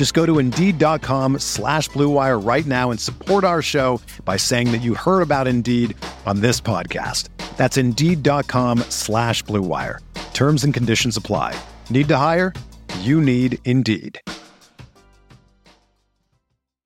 Just 0.00 0.14
go 0.14 0.24
to 0.24 0.38
Indeed.com 0.38 1.40
slash 1.40 1.90
BlueWire 1.90 2.42
right 2.42 2.64
now 2.64 2.90
and 2.90 2.98
support 2.98 3.44
our 3.44 3.60
show 3.60 4.00
by 4.24 4.38
saying 4.38 4.72
that 4.72 4.78
you 4.78 4.94
heard 4.94 5.20
about 5.20 5.46
Indeed 5.46 5.94
on 6.24 6.40
this 6.40 6.58
podcast. 6.58 7.28
That's 7.58 7.76
Indeed.com 7.76 8.78
slash 8.88 9.44
BlueWire. 9.44 9.98
Terms 10.32 10.64
and 10.64 10.72
conditions 10.72 11.18
apply. 11.18 11.54
Need 11.90 12.08
to 12.08 12.16
hire? 12.16 12.54
You 13.00 13.20
need 13.20 13.58
Indeed. 13.66 14.18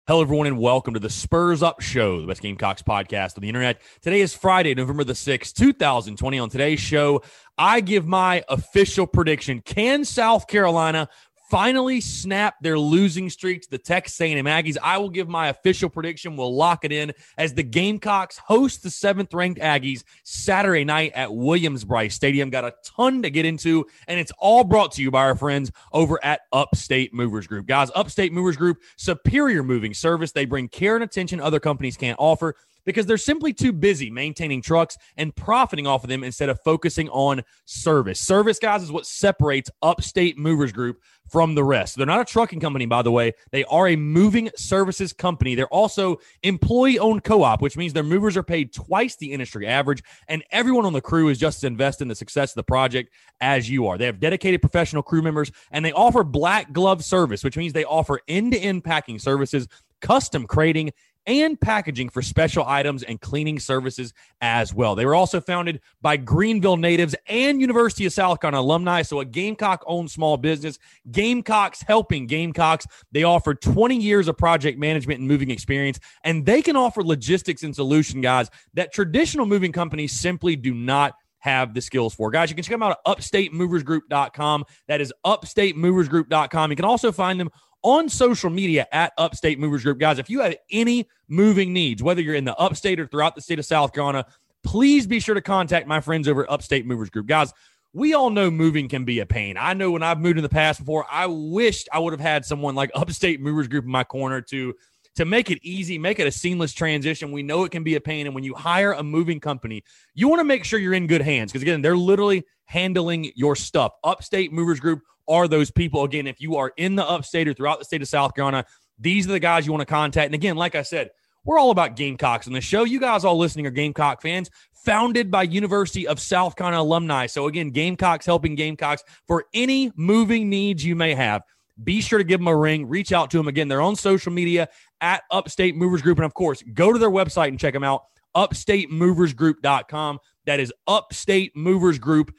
Hello, 0.09 0.21
everyone, 0.21 0.49
and 0.49 0.59
welcome 0.59 0.93
to 0.93 1.01
the 1.01 1.09
Spurs 1.09 1.63
Up 1.63 1.81
Show, 1.81 2.21
the 2.21 2.27
best 2.27 2.43
Gamecocks 2.43 2.83
podcast 2.83 3.39
on 3.39 3.43
the 3.43 3.49
internet. 3.49 3.81
Today 4.03 4.21
is 4.21 4.35
Friday, 4.35 4.75
November 4.75 5.03
the 5.03 5.15
6th, 5.15 5.55
2020. 5.55 6.39
On 6.39 6.51
today's 6.51 6.79
show, 6.79 7.23
I 7.57 7.81
give 7.81 8.07
my 8.07 8.45
official 8.51 9.07
prediction. 9.07 9.63
Can 9.65 10.05
South 10.05 10.47
Carolina 10.47 11.09
finally 11.51 12.01
snap 12.01 12.57
their 12.61 12.79
losing 12.79 13.29
streak 13.31 13.63
to 13.63 13.71
the 13.71 13.79
Texas 13.79 14.21
A&M 14.21 14.45
Aggies. 14.47 14.77
I 14.83 14.99
will 14.99 15.11
give 15.11 15.29
my 15.29 15.49
official 15.49 15.89
prediction. 15.89 16.37
We'll 16.37 16.55
lock 16.55 16.85
it 16.85 16.93
in 16.93 17.13
as 17.37 17.55
the 17.55 17.63
Gamecocks 17.63 18.39
host 18.39 18.83
the 18.83 18.91
seventh-ranked 18.91 19.61
Aggies 19.61 20.05
Saturday 20.23 20.85
night 20.85 21.13
at 21.15 21.35
Williams-Brice 21.35 22.15
Stadium. 22.15 22.51
Got 22.51 22.65
a 22.65 22.75
ton 22.85 23.23
to 23.23 23.31
get 23.31 23.45
into, 23.45 23.87
and 24.09 24.19
it's 24.19 24.33
all 24.39 24.65
brought 24.65 24.93
to 24.93 25.03
you 25.03 25.11
by 25.11 25.25
our 25.25 25.37
friends 25.37 25.71
over 25.93 26.19
at 26.25 26.43
Upstate 26.53 27.13
Movers 27.13 27.47
Group. 27.47 27.67
Guys, 27.67 27.91
Upstate 27.95 28.33
Movers 28.33 28.57
Group, 28.57 28.79
superior 28.97 29.63
moving 29.63 29.95
service. 29.95 30.33
They 30.33 30.47
bring 30.47 30.69
care 30.69 30.95
and 30.95 31.05
attention 31.05 31.41
other 31.41 31.61
companies 31.61 31.97
can't 31.97 32.19
offer 32.19 32.57
because 32.85 33.07
they're 33.07 33.17
simply 33.17 33.53
too 33.53 33.73
busy 33.73 34.11
maintaining 34.11 34.63
trucks 34.63 34.97
and 35.17 35.35
profiting 35.35 35.87
off 35.87 36.05
of 36.05 36.11
them 36.11 36.25
instead 36.25 36.49
of 36.49 36.61
focusing 36.63 37.09
on 37.11 37.43
service. 37.65 38.21
Service, 38.21 38.59
guys, 38.59 38.83
is 38.83 38.93
what 38.93 39.07
separates 39.07 39.71
Upstate 39.83 40.39
Movers 40.39 40.73
Group 40.73 41.01
from 41.29 41.55
the 41.55 41.65
rest. 41.65 41.97
They're 41.97 42.07
not 42.07 42.21
a 42.21 42.25
trucking 42.25 42.61
company, 42.61 42.87
by 42.87 43.03
the 43.03 43.11
way. 43.11 43.33
They 43.51 43.65
are 43.65 43.89
a 43.89 43.97
moving 43.97 44.51
services 44.57 45.13
company. 45.13 45.55
They're 45.55 45.67
also 45.69 46.19
employee 46.43 46.99
owned 46.99 47.25
co 47.25 47.43
op, 47.43 47.63
which 47.63 47.77
means 47.77 47.93
their 47.93 48.03
movers 48.03 48.37
are 48.37 48.43
paid 48.43 48.73
twice 48.73 49.17
the 49.17 49.33
industry 49.33 49.67
average, 49.67 50.03
and 50.29 50.45
everyone 50.51 50.85
on 50.85 50.93
the 50.93 51.01
crew 51.01 51.29
is 51.29 51.39
just 51.39 51.59
as 51.59 51.65
invested 51.65 52.05
in 52.05 52.09
the 52.09 52.15
success 52.15 52.53
of 52.53 52.57
the 52.57 52.65
project 52.65 53.11
as 53.41 53.69
you 53.71 53.87
are. 53.87 53.97
They 53.99 54.07
have 54.07 54.21
dedicated 54.21 54.61
professional 54.61 55.03
crew 55.03 55.23
members, 55.23 55.51
and 55.71 55.85
they 55.85 55.93
offer 55.93 56.25
black 56.25 56.73
glove 56.73 57.03
service, 57.03 57.43
which 57.43 57.57
means 57.57 57.73
they 57.73 57.85
offer 57.85 58.21
end 58.29 58.53
to 58.53 58.59
end 58.59 58.85
packing 58.85 59.19
services, 59.19 59.67
custom 60.01 60.47
crating, 60.47 60.93
and 61.27 61.61
packaging 61.61 62.09
for 62.09 62.23
special 62.23 62.65
items 62.67 63.03
and 63.03 63.21
cleaning 63.21 63.59
services 63.59 64.13
as 64.41 64.75
well. 64.75 64.95
They 64.95 65.07
were 65.07 65.15
also 65.15 65.41
founded 65.41 65.81
by 66.03 66.17
Greenville 66.17 66.77
natives 66.77 67.15
and 67.27 67.61
University 67.61 68.07
of 68.07 68.13
South 68.13 68.41
Carolina 68.41 68.63
alumni. 68.63 69.03
So 69.03 69.21
a 69.21 69.25
Gamecock 69.25 69.83
owned 69.87 70.11
small 70.11 70.37
business. 70.37 70.79
Gamecocks 71.11 71.83
helping 71.83 72.27
Gamecocks. 72.27 72.87
They 73.13 73.25
offer 73.25 73.55
20 73.55 73.97
years 73.97 74.29
of 74.29 74.37
project 74.37 74.79
management 74.79 75.21
and 75.21 75.29
moving 75.29 75.51
experience, 75.51 75.99
and 76.23 76.45
they 76.45 76.63
can 76.63 76.77
offer 76.77 77.03
logistics 77.03 77.63
and 77.63 77.75
solution 77.75 78.21
guys 78.21 78.51
that 78.75 78.93
traditional 78.93 79.47
moving 79.47 79.73
companies 79.73 80.13
simply 80.13 80.57
do 80.57 80.75
not 80.75 81.15
have 81.45 81.75
the 81.75 81.81
skills 81.81 82.15
for. 82.15 82.31
Guys, 82.31 82.49
you 82.49 82.57
can 82.57 82.65
check 82.65 82.73
them 82.73 82.83
out 82.83 82.93
at 82.93 83.05
upstatemoversgroup.com. 83.05 84.65
That 84.89 85.03
is 85.03 85.13
upstatemoversgroup.com. 85.27 86.71
You 86.71 86.77
can 86.77 86.87
also 86.87 87.13
find 87.13 87.39
them 87.39 87.51
on 87.85 88.09
social 88.09 88.51
media 88.51 88.89
at 88.91 89.13
Upstate 89.17 89.61
Movers 89.61 89.85
Group. 89.85 89.99
Guys, 89.99 90.19
if 90.19 90.29
you 90.29 90.41
have 90.41 90.57
any 90.71 91.07
moving 91.29 91.73
needs, 91.73 92.03
whether 92.03 92.21
you're 92.21 92.35
in 92.35 92.45
the 92.45 92.57
upstate 92.57 92.99
or 92.99 93.07
throughout 93.07 93.37
the 93.37 93.41
state 93.41 93.61
of 93.61 93.65
South 93.65 93.93
Carolina, 93.93 94.27
please 94.65 95.07
be 95.07 95.21
sure 95.21 95.35
to 95.35 95.43
contact 95.43 95.87
my 95.87 96.01
friends 96.01 96.27
over 96.27 96.43
at 96.43 96.51
Upstate 96.51 96.87
Movers 96.87 97.11
Group. 97.11 97.27
Guys, 97.27 97.53
we 97.93 98.15
all 98.15 98.31
know 98.31 98.51
moving 98.51 98.89
can 98.89 99.05
be 99.05 99.21
a 99.21 99.27
pain. 99.27 99.57
I 99.57 99.75
know 99.75 99.93
when 99.93 100.03
I've 100.03 100.19
moved 100.19 100.39
in 100.39 100.43
the 100.43 100.49
past 100.49 100.81
before, 100.81 101.07
I 101.09 101.27
wished 101.27 101.89
I 101.93 102.01
would 102.01 102.13
have 102.13 102.21
had 102.21 102.45
someone 102.45 102.75
like 102.75 102.91
Upstate 102.95 103.41
Movers 103.41 103.69
Group 103.69 103.85
in 103.85 103.91
my 103.91 104.03
corner 104.03 104.41
to 104.41 104.75
to 105.17 105.25
make 105.25 105.51
it 105.51 105.61
easy, 105.63 105.97
make 105.97 106.19
it 106.19 106.27
a 106.27 106.33
seamless 106.33 106.73
transition. 106.73 107.31
We 107.31 107.45
know 107.45 107.63
it 107.65 107.71
can 107.71 107.85
be 107.85 107.95
a 107.95 108.01
pain. 108.01 108.27
And 108.27 108.35
when 108.35 108.43
you 108.43 108.53
hire 108.53 108.93
a 108.93 109.03
moving 109.03 109.39
company, 109.39 109.85
you 110.13 110.27
want 110.27 110.41
to 110.41 110.45
make 110.45 110.65
sure 110.65 110.81
you're 110.81 110.95
in 110.95 111.07
good 111.07 111.23
hands 111.23 111.53
because, 111.53 111.63
again, 111.63 111.83
they're 111.83 111.97
literally 111.97 112.45
handling 112.65 113.31
your 113.37 113.55
stuff. 113.55 113.93
Upstate 114.03 114.53
Movers 114.53 114.81
Group 114.81 115.03
are 115.29 115.49
those 115.49 115.71
people. 115.71 116.05
Again, 116.05 116.27
if 116.27 116.41
you 116.41 116.57
are 116.57 116.73
in 116.77 116.97
the 116.97 117.09
upstate 117.09 117.49
or 117.49 117.55
throughout 117.55 117.79
the 117.79 117.85
state 117.85 118.03
of 118.03 118.09
South 118.09 118.35
Carolina, 118.35 118.65
these 118.99 119.27
are 119.27 119.33
the 119.33 119.41
guys 119.41 119.67
you 119.67 119.73
want 119.73 119.83
to 119.83 119.87
contact. 119.87 120.27
And 120.27 120.35
again, 120.35 120.57
like 120.57 120.75
I 120.75 120.83
said, 120.83 121.11
we're 121.45 121.59
all 121.59 121.71
about 121.71 121.97
Gamecocks 121.97 122.47
on 122.47 122.53
the 122.53 122.61
show. 122.61 122.85
You 122.85 123.01
guys 123.01 123.25
all 123.25 123.37
listening 123.37 123.67
are 123.67 123.71
Gamecock 123.71 124.23
fans, 124.23 124.51
founded 124.73 125.31
by 125.31 125.43
University 125.43 126.07
of 126.07 126.21
South 126.21 126.57
Carolina 126.57 126.83
alumni. 126.83 127.27
So 127.27 127.49
again, 127.49 127.71
Gamecocks 127.71 128.25
helping 128.25 128.55
Gamecocks 128.55 129.03
for 129.27 129.45
any 129.53 129.93
moving 129.97 130.49
needs 130.49 130.85
you 130.85 130.97
may 130.97 131.15
have. 131.15 131.43
Be 131.83 132.01
sure 132.01 132.19
to 132.19 132.25
give 132.25 132.41
them 132.41 132.49
a 132.49 132.57
ring. 132.57 132.89
Reach 132.89 133.13
out 133.13 133.31
to 133.33 133.37
them. 133.37 133.49
Again, 133.49 133.69
they're 133.69 133.81
on 133.81 133.97
social 133.97 134.33
media 134.33 134.69
at 135.01 135.25
Upstate 135.31 135.77
Movers 135.77 136.03
Group. 136.03 136.19
And 136.19 136.25
of 136.25 136.33
course, 136.33 136.63
go 136.73 136.93
to 136.93 136.99
their 136.99 137.11
website 137.11 137.49
and 137.49 137.59
check 137.59 137.75
them 137.75 137.83
out, 137.83 138.05
upstatemoversgroup.com. 138.37 140.21
That 140.47 140.61
is 140.61 140.73
upstatemoversgroup.com 140.89 142.35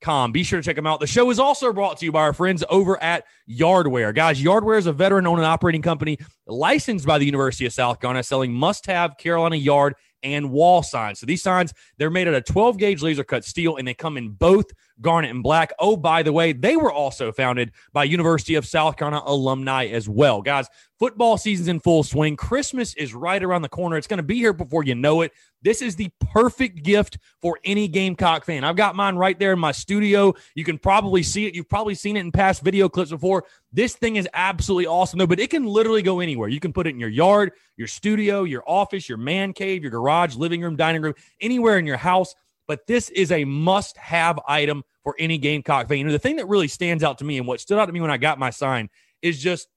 Com. 0.00 0.30
Be 0.30 0.44
sure 0.44 0.60
to 0.60 0.64
check 0.64 0.76
them 0.76 0.86
out. 0.86 1.00
The 1.00 1.06
show 1.06 1.28
is 1.30 1.40
also 1.40 1.72
brought 1.72 1.98
to 1.98 2.04
you 2.04 2.12
by 2.12 2.20
our 2.20 2.32
friends 2.32 2.62
over 2.70 3.02
at 3.02 3.24
Yardware. 3.50 4.14
Guys, 4.14 4.40
Yardware 4.40 4.78
is 4.78 4.86
a 4.86 4.92
veteran 4.92 5.26
owned 5.26 5.38
and 5.38 5.46
operating 5.46 5.82
company 5.82 6.18
licensed 6.46 7.04
by 7.04 7.18
the 7.18 7.26
University 7.26 7.66
of 7.66 7.72
South 7.72 8.00
Carolina, 8.00 8.22
selling 8.22 8.52
must 8.52 8.86
have 8.86 9.16
Carolina 9.18 9.56
yard 9.56 9.94
and 10.22 10.50
wall 10.50 10.82
signs. 10.82 11.20
So 11.20 11.26
these 11.26 11.42
signs, 11.42 11.72
they're 11.96 12.10
made 12.10 12.28
out 12.28 12.34
of 12.34 12.44
12 12.44 12.78
gauge 12.78 13.02
laser 13.02 13.24
cut 13.24 13.44
steel 13.44 13.76
and 13.76 13.86
they 13.86 13.94
come 13.94 14.16
in 14.16 14.30
both 14.30 14.66
garnet 15.00 15.30
and 15.30 15.42
black. 15.42 15.72
Oh, 15.78 15.96
by 15.96 16.22
the 16.22 16.32
way, 16.32 16.52
they 16.52 16.76
were 16.76 16.92
also 16.92 17.32
founded 17.32 17.72
by 17.92 18.04
University 18.04 18.54
of 18.54 18.66
South 18.66 18.96
Carolina 18.96 19.22
alumni 19.26 19.86
as 19.86 20.08
well. 20.08 20.42
Guys, 20.42 20.68
football 20.98 21.36
season's 21.38 21.68
in 21.68 21.80
full 21.80 22.02
swing. 22.02 22.36
Christmas 22.36 22.94
is 22.94 23.14
right 23.14 23.42
around 23.42 23.62
the 23.62 23.68
corner. 23.68 23.96
It's 23.96 24.06
going 24.06 24.18
to 24.18 24.22
be 24.22 24.36
here 24.36 24.52
before 24.52 24.84
you 24.84 24.94
know 24.94 25.22
it. 25.22 25.32
This 25.62 25.82
is 25.82 25.96
the 25.96 26.10
perfect 26.32 26.84
gift 26.84 27.18
for 27.42 27.58
any 27.64 27.88
Gamecock 27.88 28.44
fan. 28.44 28.62
I've 28.62 28.76
got 28.76 28.94
mine 28.94 29.16
right 29.16 29.38
there 29.38 29.52
in 29.52 29.58
my 29.58 29.72
studio. 29.72 30.34
You 30.54 30.64
can 30.64 30.78
probably 30.78 31.22
see 31.22 31.46
it. 31.46 31.54
You've 31.54 31.68
probably 31.68 31.94
seen 31.94 32.16
it 32.16 32.20
in 32.20 32.30
past 32.30 32.62
video 32.62 32.88
clips 32.88 33.10
before. 33.10 33.44
This 33.72 33.94
thing 33.94 34.16
is 34.16 34.28
absolutely 34.34 34.86
awesome, 34.86 35.18
though, 35.18 35.26
but 35.26 35.40
it 35.40 35.50
can 35.50 35.66
literally 35.66 36.02
go 36.02 36.20
anywhere. 36.20 36.48
You 36.48 36.60
can 36.60 36.72
put 36.72 36.86
it 36.86 36.90
in 36.90 37.00
your 37.00 37.08
yard, 37.08 37.52
your 37.76 37.88
studio, 37.88 38.44
your 38.44 38.62
office, 38.68 39.08
your 39.08 39.18
man 39.18 39.52
cave, 39.52 39.82
your 39.82 39.90
garage, 39.90 40.36
living 40.36 40.62
room, 40.62 40.76
dining 40.76 41.02
room, 41.02 41.14
anywhere 41.40 41.78
in 41.78 41.86
your 41.86 41.96
house. 41.96 42.34
But 42.68 42.86
this 42.86 43.08
is 43.10 43.32
a 43.32 43.44
must 43.44 43.96
have 43.96 44.38
item 44.46 44.84
for 45.08 45.16
any 45.18 45.38
Gamecock 45.38 45.88
fan. 45.88 45.96
You 45.96 46.04
know, 46.04 46.12
the 46.12 46.18
thing 46.18 46.36
that 46.36 46.48
really 46.48 46.68
stands 46.68 47.02
out 47.02 47.16
to 47.16 47.24
me 47.24 47.38
and 47.38 47.46
what 47.46 47.62
stood 47.62 47.78
out 47.78 47.86
to 47.86 47.92
me 47.92 48.02
when 48.02 48.10
I 48.10 48.18
got 48.18 48.38
my 48.38 48.50
sign 48.50 48.90
is 49.22 49.40
just 49.40 49.68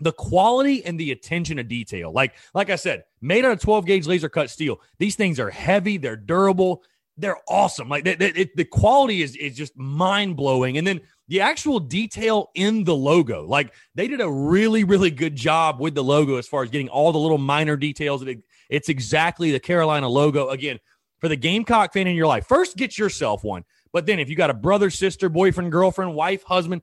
the 0.00 0.10
quality 0.10 0.82
and 0.86 0.98
the 0.98 1.10
attention 1.10 1.58
to 1.58 1.62
detail. 1.62 2.10
Like, 2.10 2.32
like 2.54 2.70
I 2.70 2.76
said, 2.76 3.04
made 3.20 3.44
out 3.44 3.52
of 3.52 3.60
12 3.60 3.84
gauge 3.84 4.06
laser 4.06 4.30
cut 4.30 4.48
steel. 4.48 4.80
These 4.98 5.16
things 5.16 5.38
are 5.38 5.50
heavy, 5.50 5.98
they're 5.98 6.16
durable, 6.16 6.82
they're 7.18 7.36
awesome. 7.46 7.90
Like 7.90 8.04
they, 8.04 8.14
they, 8.14 8.28
it, 8.28 8.56
the 8.56 8.64
quality 8.64 9.20
is 9.20 9.36
is 9.36 9.54
just 9.54 9.76
mind 9.76 10.34
blowing. 10.34 10.78
And 10.78 10.86
then 10.86 11.02
the 11.28 11.42
actual 11.42 11.78
detail 11.78 12.48
in 12.54 12.84
the 12.84 12.96
logo, 12.96 13.44
like 13.46 13.74
they 13.94 14.08
did 14.08 14.22
a 14.22 14.30
really 14.30 14.84
really 14.84 15.10
good 15.10 15.36
job 15.36 15.78
with 15.78 15.94
the 15.94 16.02
logo 16.02 16.36
as 16.36 16.48
far 16.48 16.62
as 16.62 16.70
getting 16.70 16.88
all 16.88 17.12
the 17.12 17.18
little 17.18 17.36
minor 17.36 17.76
details. 17.76 18.22
It, 18.22 18.42
it's 18.70 18.88
exactly 18.88 19.52
the 19.52 19.60
Carolina 19.60 20.08
logo. 20.08 20.48
Again, 20.48 20.80
for 21.20 21.28
the 21.28 21.36
Gamecock 21.36 21.92
fan 21.92 22.06
in 22.06 22.16
your 22.16 22.26
life, 22.26 22.46
first 22.46 22.78
get 22.78 22.96
yourself 22.96 23.44
one. 23.44 23.64
But 23.94 24.04
then 24.06 24.18
if 24.18 24.28
you 24.28 24.34
got 24.34 24.50
a 24.50 24.54
brother, 24.54 24.90
sister, 24.90 25.30
boyfriend, 25.30 25.70
girlfriend, 25.70 26.16
wife, 26.16 26.42
husband, 26.42 26.82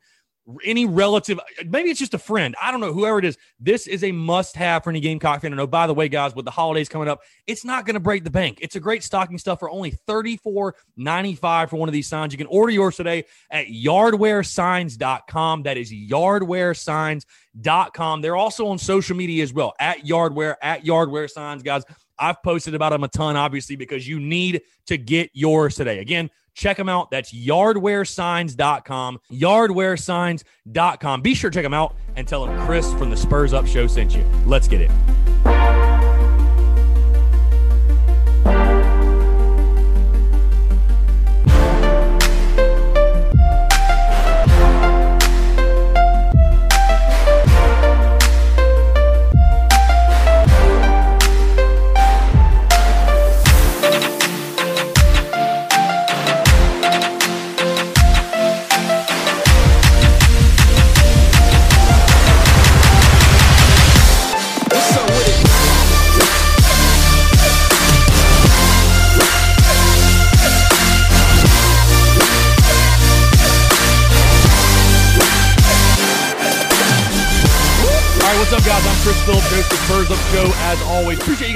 any 0.63 0.85
relative, 0.85 1.41
maybe 1.67 1.89
it's 1.89 1.99
just 1.99 2.13
a 2.13 2.17
friend. 2.17 2.55
I 2.59 2.71
don't 2.71 2.79
know, 2.79 2.93
whoever 2.93 3.19
it 3.19 3.25
is. 3.25 3.37
This 3.59 3.85
is 3.85 4.05
a 4.05 4.13
must 4.13 4.55
have 4.55 4.85
for 4.85 4.91
any 4.91 5.01
Gamecock 5.01 5.41
fan. 5.41 5.51
And 5.51 5.59
oh, 5.59 5.67
by 5.67 5.87
the 5.87 5.93
way, 5.93 6.07
guys, 6.07 6.33
with 6.33 6.45
the 6.45 6.51
holidays 6.51 6.87
coming 6.87 7.09
up, 7.09 7.19
it's 7.47 7.65
not 7.65 7.85
going 7.85 7.95
to 7.95 7.99
break 7.99 8.23
the 8.23 8.31
bank. 8.31 8.59
It's 8.61 8.77
a 8.77 8.79
great 8.79 9.03
stocking 9.03 9.37
stuff 9.37 9.59
for 9.59 9.69
only 9.69 9.91
$34.95 10.07 11.69
for 11.69 11.75
one 11.75 11.89
of 11.89 11.93
these 11.93 12.07
signs. 12.07 12.31
You 12.33 12.37
can 12.37 12.47
order 12.47 12.71
yours 12.71 12.95
today 12.95 13.25
at 13.51 13.67
yardwaresigns.com. 13.67 15.63
That 15.63 15.75
is 15.75 15.91
yardwaresigns.com. 15.91 18.21
They're 18.21 18.37
also 18.37 18.67
on 18.67 18.77
social 18.77 19.17
media 19.17 19.43
as 19.43 19.51
well 19.51 19.73
at 19.79 20.07
yardware, 20.07 20.55
at 20.61 20.85
yardware 20.85 21.29
signs, 21.29 21.61
guys. 21.61 21.83
I've 22.21 22.41
posted 22.43 22.75
about 22.75 22.91
them 22.91 23.03
a 23.03 23.07
ton, 23.07 23.35
obviously, 23.35 23.75
because 23.75 24.07
you 24.07 24.19
need 24.19 24.61
to 24.85 24.97
get 24.97 25.31
yours 25.33 25.75
today. 25.75 25.99
Again, 25.99 26.29
Check 26.53 26.77
them 26.77 26.89
out. 26.89 27.11
That's 27.11 27.33
yardwaresigns.com. 27.33 29.19
Yardwaresigns.com. 29.31 31.21
Be 31.21 31.33
sure 31.33 31.49
to 31.49 31.55
check 31.55 31.63
them 31.63 31.73
out 31.73 31.95
and 32.15 32.27
tell 32.27 32.45
them 32.45 32.65
Chris 32.65 32.91
from 32.93 33.09
the 33.09 33.17
Spurs 33.17 33.53
Up 33.53 33.65
Show 33.65 33.87
sent 33.87 34.15
you. 34.15 34.25
Let's 34.45 34.67
get 34.67 34.81
it. 34.81 34.91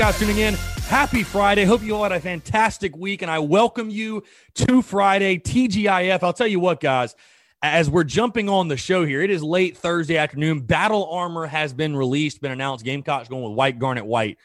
Guys 0.06 0.20
tuning 0.20 0.38
in. 0.38 0.54
Happy 0.84 1.24
Friday. 1.24 1.66
Hope 1.66 1.82
you 1.82 1.96
all 1.96 2.04
had 2.04 2.12
a 2.12 2.20
fantastic 2.20 2.96
week, 2.96 3.24
and 3.24 3.32
I 3.32 3.40
welcome 3.40 3.90
you 3.90 4.22
to 4.54 4.84
Friday 4.84 5.40
TGIF. 5.40 6.22
I'll 6.22 6.32
tell 6.32 6.46
you 6.46 6.60
what, 6.60 6.80
guys, 6.80 7.16
as 7.64 7.90
we're 7.90 8.04
jumping 8.04 8.48
on 8.48 8.68
the 8.68 8.78
show 8.78 9.04
here, 9.04 9.24
it 9.24 9.32
is 9.32 9.42
late 9.42 9.76
Thursday 9.76 10.18
afternoon. 10.18 10.60
Battle 10.60 11.10
Armor 11.10 11.48
has 11.48 11.74
been 11.74 11.96
released, 11.96 12.40
been 12.40 12.52
announced. 12.52 12.86
Gamecocks 12.86 13.30
going 13.30 13.42
with 13.46 13.54
white, 13.54 13.80
garnet, 13.80 14.06
white. 14.06 14.38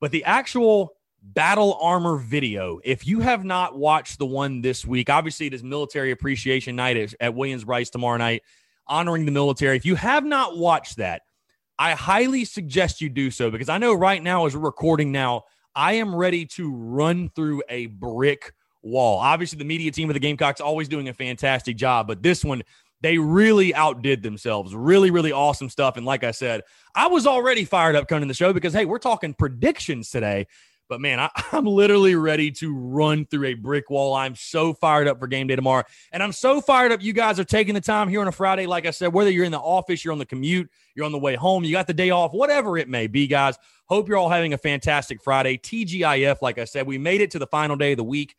But 0.00 0.10
the 0.10 0.24
actual 0.24 0.96
Battle 1.22 1.78
Armor 1.80 2.16
video, 2.16 2.80
if 2.82 3.06
you 3.06 3.20
have 3.20 3.44
not 3.44 3.78
watched 3.78 4.18
the 4.18 4.26
one 4.26 4.62
this 4.62 4.84
week, 4.84 5.10
obviously 5.10 5.46
it 5.46 5.54
is 5.54 5.62
Military 5.62 6.10
Appreciation 6.10 6.74
Night 6.74 6.96
at, 6.96 7.14
at 7.20 7.34
Williams-Brice 7.36 7.90
tomorrow 7.90 8.16
night, 8.16 8.42
honoring 8.88 9.26
the 9.26 9.30
military. 9.30 9.76
If 9.76 9.86
you 9.86 9.94
have 9.94 10.24
not 10.24 10.58
watched 10.58 10.96
that, 10.96 11.22
I 11.78 11.92
highly 11.92 12.44
suggest 12.44 13.00
you 13.00 13.08
do 13.08 13.30
so 13.30 13.50
because 13.50 13.68
I 13.68 13.78
know 13.78 13.94
right 13.94 14.22
now, 14.22 14.46
as 14.46 14.56
we're 14.56 14.62
recording 14.62 15.10
now, 15.10 15.44
I 15.74 15.94
am 15.94 16.14
ready 16.14 16.46
to 16.46 16.72
run 16.72 17.30
through 17.30 17.62
a 17.68 17.86
brick 17.86 18.52
wall. 18.82 19.18
Obviously, 19.18 19.58
the 19.58 19.64
media 19.64 19.90
team 19.90 20.08
of 20.08 20.14
the 20.14 20.20
Gamecocks 20.20 20.60
always 20.60 20.88
doing 20.88 21.08
a 21.08 21.14
fantastic 21.14 21.76
job, 21.76 22.06
but 22.06 22.22
this 22.22 22.44
one, 22.44 22.62
they 23.00 23.18
really 23.18 23.74
outdid 23.74 24.22
themselves. 24.22 24.74
Really, 24.74 25.10
really 25.10 25.32
awesome 25.32 25.68
stuff. 25.68 25.96
And 25.96 26.06
like 26.06 26.24
I 26.24 26.30
said, 26.30 26.62
I 26.94 27.08
was 27.08 27.26
already 27.26 27.64
fired 27.64 27.96
up 27.96 28.08
coming 28.08 28.22
to 28.22 28.28
the 28.28 28.34
show 28.34 28.52
because, 28.52 28.72
hey, 28.72 28.84
we're 28.84 28.98
talking 28.98 29.34
predictions 29.34 30.10
today. 30.10 30.46
But 30.94 31.00
man, 31.00 31.18
I, 31.18 31.28
am 31.52 31.66
literally 31.66 32.14
ready 32.14 32.52
to 32.52 32.72
run 32.72 33.26
through 33.26 33.46
a 33.46 33.54
brick 33.54 33.90
wall. 33.90 34.14
I'm 34.14 34.36
so 34.36 34.72
fired 34.72 35.08
up 35.08 35.18
for 35.18 35.26
game 35.26 35.48
day 35.48 35.56
tomorrow. 35.56 35.82
And 36.12 36.22
I'm 36.22 36.30
so 36.30 36.60
fired 36.60 36.92
up. 36.92 37.02
You 37.02 37.12
guys 37.12 37.40
are 37.40 37.44
taking 37.44 37.74
the 37.74 37.80
time 37.80 38.08
here 38.08 38.20
on 38.20 38.28
a 38.28 38.32
Friday. 38.32 38.66
Like 38.66 38.86
I 38.86 38.92
said, 38.92 39.12
whether 39.12 39.28
you're 39.28 39.44
in 39.44 39.50
the 39.50 39.58
office, 39.58 40.04
you're 40.04 40.12
on 40.12 40.20
the 40.20 40.24
commute, 40.24 40.70
you're 40.94 41.04
on 41.04 41.10
the 41.10 41.18
way 41.18 41.34
home, 41.34 41.64
you 41.64 41.72
got 41.72 41.88
the 41.88 41.94
day 41.94 42.10
off, 42.10 42.32
whatever 42.32 42.78
it 42.78 42.88
may 42.88 43.08
be, 43.08 43.26
guys. 43.26 43.58
Hope 43.86 44.08
you're 44.08 44.16
all 44.16 44.28
having 44.28 44.52
a 44.52 44.58
fantastic 44.58 45.20
Friday. 45.20 45.58
TGIF, 45.58 46.40
like 46.42 46.58
I 46.58 46.64
said, 46.64 46.86
we 46.86 46.96
made 46.96 47.20
it 47.20 47.32
to 47.32 47.40
the 47.40 47.46
final 47.48 47.74
day 47.74 47.94
of 47.94 47.96
the 47.96 48.04
week. 48.04 48.36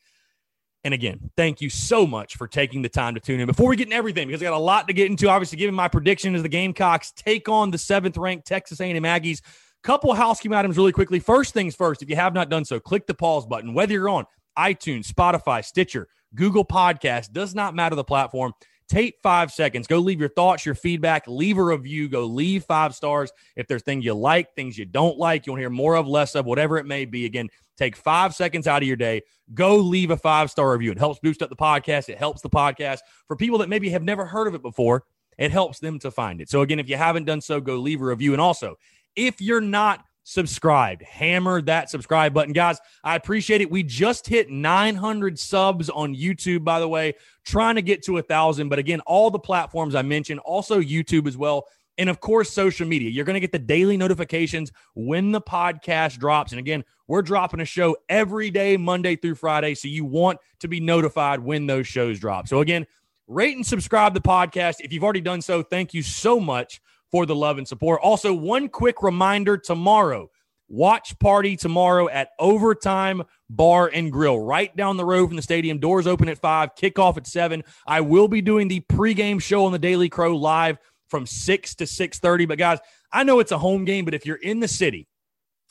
And 0.86 0.94
again, 0.94 1.30
thank 1.36 1.60
you 1.60 1.70
so 1.70 2.08
much 2.08 2.38
for 2.38 2.48
taking 2.48 2.84
the 2.84 2.90
time 2.90 3.16
to 3.16 3.20
tune 3.20 3.42
in. 3.42 3.48
Before 3.48 3.68
we 3.68 3.76
get 3.76 3.88
into 3.88 3.98
everything, 3.98 4.30
because 4.30 4.42
I 4.42 4.46
got 4.46 4.54
a 4.54 4.58
lot 4.58 4.88
to 4.88 4.94
get 4.94 5.12
into, 5.12 5.28
obviously 5.28 5.58
giving 5.58 5.76
my 5.76 5.90
prediction 5.90 6.36
as 6.36 6.42
the 6.42 6.48
Gamecocks 6.48 7.12
take 7.12 7.50
on 7.50 7.72
the 7.72 7.78
seventh 7.78 8.16
ranked 8.16 8.48
Texas 8.48 8.80
A&M 8.80 9.04
Aggies 9.04 9.42
Couple 9.86 10.12
housekeeping 10.16 10.58
items 10.58 10.78
really 10.78 10.92
quickly. 10.92 11.20
First 11.20 11.54
things 11.54 11.76
first, 11.76 12.02
if 12.02 12.10
you 12.10 12.16
have 12.16 12.34
not 12.34 12.50
done 12.50 12.66
so, 12.66 12.80
click 12.80 13.06
the 13.06 13.14
pause 13.14 13.46
button. 13.46 13.76
Whether 13.76 13.94
you're 13.94 14.10
on 14.10 14.26
iTunes, 14.58 15.06
Spotify, 15.06 15.64
Stitcher, 15.64 16.08
Google 16.34 16.66
Podcast, 16.66 17.34
does 17.34 17.54
not 17.54 17.76
matter 17.76 17.96
the 17.96 18.04
platform. 18.04 18.54
Take 18.90 19.18
five 19.22 19.52
seconds. 19.52 19.86
Go 19.86 20.00
leave 20.00 20.20
your 20.20 20.30
thoughts, 20.30 20.66
your 20.66 20.74
feedback, 20.74 21.28
leave 21.28 21.60
a 21.60 21.64
review. 21.64 22.10
Go 22.10 22.26
leave 22.26 22.64
five 22.64 22.96
stars. 22.96 23.32
If 23.56 23.68
there's 23.68 23.84
things 23.84 24.04
you 24.04 24.16
like, 24.16 24.56
things 24.56 24.76
you 24.76 24.86
don't 24.86 25.20
like, 25.20 25.46
you 25.46 25.52
want 25.52 25.60
to 25.60 25.62
hear 25.66 25.70
more 25.70 25.94
of, 25.94 26.08
less 26.08 26.34
of, 26.34 26.48
whatever 26.48 26.80
it 26.80 26.88
may 26.88 27.06
be. 27.06 27.26
Again, 27.26 27.48
take 27.78 27.96
five 27.96 28.34
seconds 28.34 28.66
out 28.66 28.82
of 28.82 28.88
your 28.88 28.98
day. 28.98 29.22
Go 29.54 29.76
leave 29.76 30.10
a 30.10 30.18
five 30.18 30.50
star 30.50 30.72
review. 30.72 30.94
It 30.94 30.98
helps 30.98 31.20
boost 31.20 31.44
up 31.44 31.50
the 31.50 31.56
podcast. 31.56 32.10
It 32.10 32.18
helps 32.18 32.42
the 32.42 32.50
podcast 32.50 33.02
for 33.28 33.36
people 33.36 33.60
that 33.60 33.70
maybe 33.70 33.92
have 33.92 34.02
never 34.02 34.26
heard 34.26 34.48
of 34.48 34.56
it 34.56 34.64
before. 34.64 35.04
It 35.38 35.52
helps 35.52 35.78
them 35.78 36.00
to 36.00 36.10
find 36.10 36.42
it. 36.42 36.50
So, 36.50 36.62
again, 36.62 36.80
if 36.80 36.90
you 36.90 36.98
haven't 36.98 37.26
done 37.26 37.42
so, 37.42 37.62
go 37.62 37.76
leave 37.76 38.02
a 38.02 38.06
review. 38.06 38.32
And 38.32 38.42
also, 38.42 38.78
if 39.16 39.42
you're 39.42 39.62
not 39.62 40.04
subscribed, 40.26 41.04
hammer 41.04 41.62
that 41.62 41.90
subscribe 41.90 42.34
button. 42.34 42.52
Guys, 42.52 42.80
I 43.04 43.16
appreciate 43.16 43.62
it. 43.62 43.70
We 43.70 43.84
just 43.84 44.28
hit 44.28 44.50
900 44.50 45.40
subs 45.40 45.90
on 45.90 46.16
YouTube, 46.16 46.64
by 46.64 46.80
the 46.80 46.88
way, 46.88 47.14
trying 47.46 47.76
to 47.76 47.82
get 47.82 48.04
to 48.06 48.18
a 48.18 48.22
thousand. 48.22 48.70
But 48.70 48.80
again, 48.80 49.00
all 49.02 49.30
the 49.30 49.40
platforms 49.40 49.96
I 49.96 50.02
mentioned, 50.02 50.40
also 50.42 50.82
YouTube 50.82 51.28
as 51.28 51.38
well. 51.38 51.66
And 51.98 52.10
of 52.10 52.20
course, 52.20 52.52
social 52.52 52.88
media. 52.88 53.10
You're 53.10 53.24
going 53.24 53.36
to 53.36 53.40
get 53.40 53.54
the 53.54 53.60
daily 53.60 53.96
notifications 53.96 54.72
when 54.96 55.32
the 55.32 55.40
podcast 55.40 56.18
drops. 56.18 56.52
And 56.52 56.60
again, 56.60 56.84
we're 57.08 57.22
dropping 57.22 57.62
a 57.62 57.66
show 57.66 57.96
every 58.10 58.50
day, 58.50 58.76
Monday 58.76 59.16
through 59.16 59.36
Friday. 59.36 59.76
So 59.76 59.88
you 59.88 60.04
want 60.04 60.40
to 60.60 60.68
be 60.68 60.80
notified 60.80 61.40
when 61.40 61.68
those 61.68 61.88
shows 61.88 62.20
drop. 62.20 62.48
So 62.48 62.60
again, 62.60 62.86
rate 63.28 63.56
and 63.56 63.66
subscribe 63.66 64.14
the 64.14 64.22
podcast. 64.22 64.78
If 64.80 64.92
you've 64.92 65.04
already 65.04 65.22
done 65.22 65.42
so, 65.42 65.64
thank 65.64 65.94
you 65.94 66.02
so 66.02 66.40
much 66.40 66.82
for 67.16 67.26
the 67.26 67.34
love 67.34 67.58
and 67.58 67.66
support. 67.66 68.02
Also, 68.04 68.34
one 68.34 68.68
quick 68.68 69.02
reminder 69.02 69.58
tomorrow 69.58 70.30
watch 70.68 71.18
party 71.18 71.56
tomorrow 71.56 72.10
at 72.10 72.32
Overtime 72.40 73.24
Bar 73.50 73.90
and 73.94 74.12
Grill, 74.12 74.38
right 74.38 74.76
down 74.76 74.98
the 74.98 75.06
road 75.06 75.28
from 75.28 75.38
the 75.38 75.42
stadium. 75.42 75.80
Doors 75.80 76.08
open 76.08 76.28
at 76.28 76.40
five, 76.40 76.76
kickoff 76.76 77.16
at 77.16 77.26
seven. 77.26 77.64
I 77.88 78.02
will 78.02 78.28
be 78.28 78.42
doing 78.42 78.68
the 78.68 78.82
pregame 78.82 79.42
show 79.42 79.64
on 79.64 79.72
the 79.72 79.80
Daily 79.80 80.10
Crow 80.10 80.36
live 80.36 80.78
from 81.08 81.26
six 81.26 81.76
to 81.76 81.88
six 81.88 82.20
thirty. 82.20 82.46
But 82.46 82.58
guys, 82.58 82.80
I 83.14 83.24
know 83.24 83.40
it's 83.40 83.54
a 83.54 83.58
home 83.58 83.86
game, 83.86 84.04
but 84.04 84.14
if 84.14 84.26
you're 84.26 84.36
in 84.36 84.60
the 84.60 84.68
city, 84.68 85.08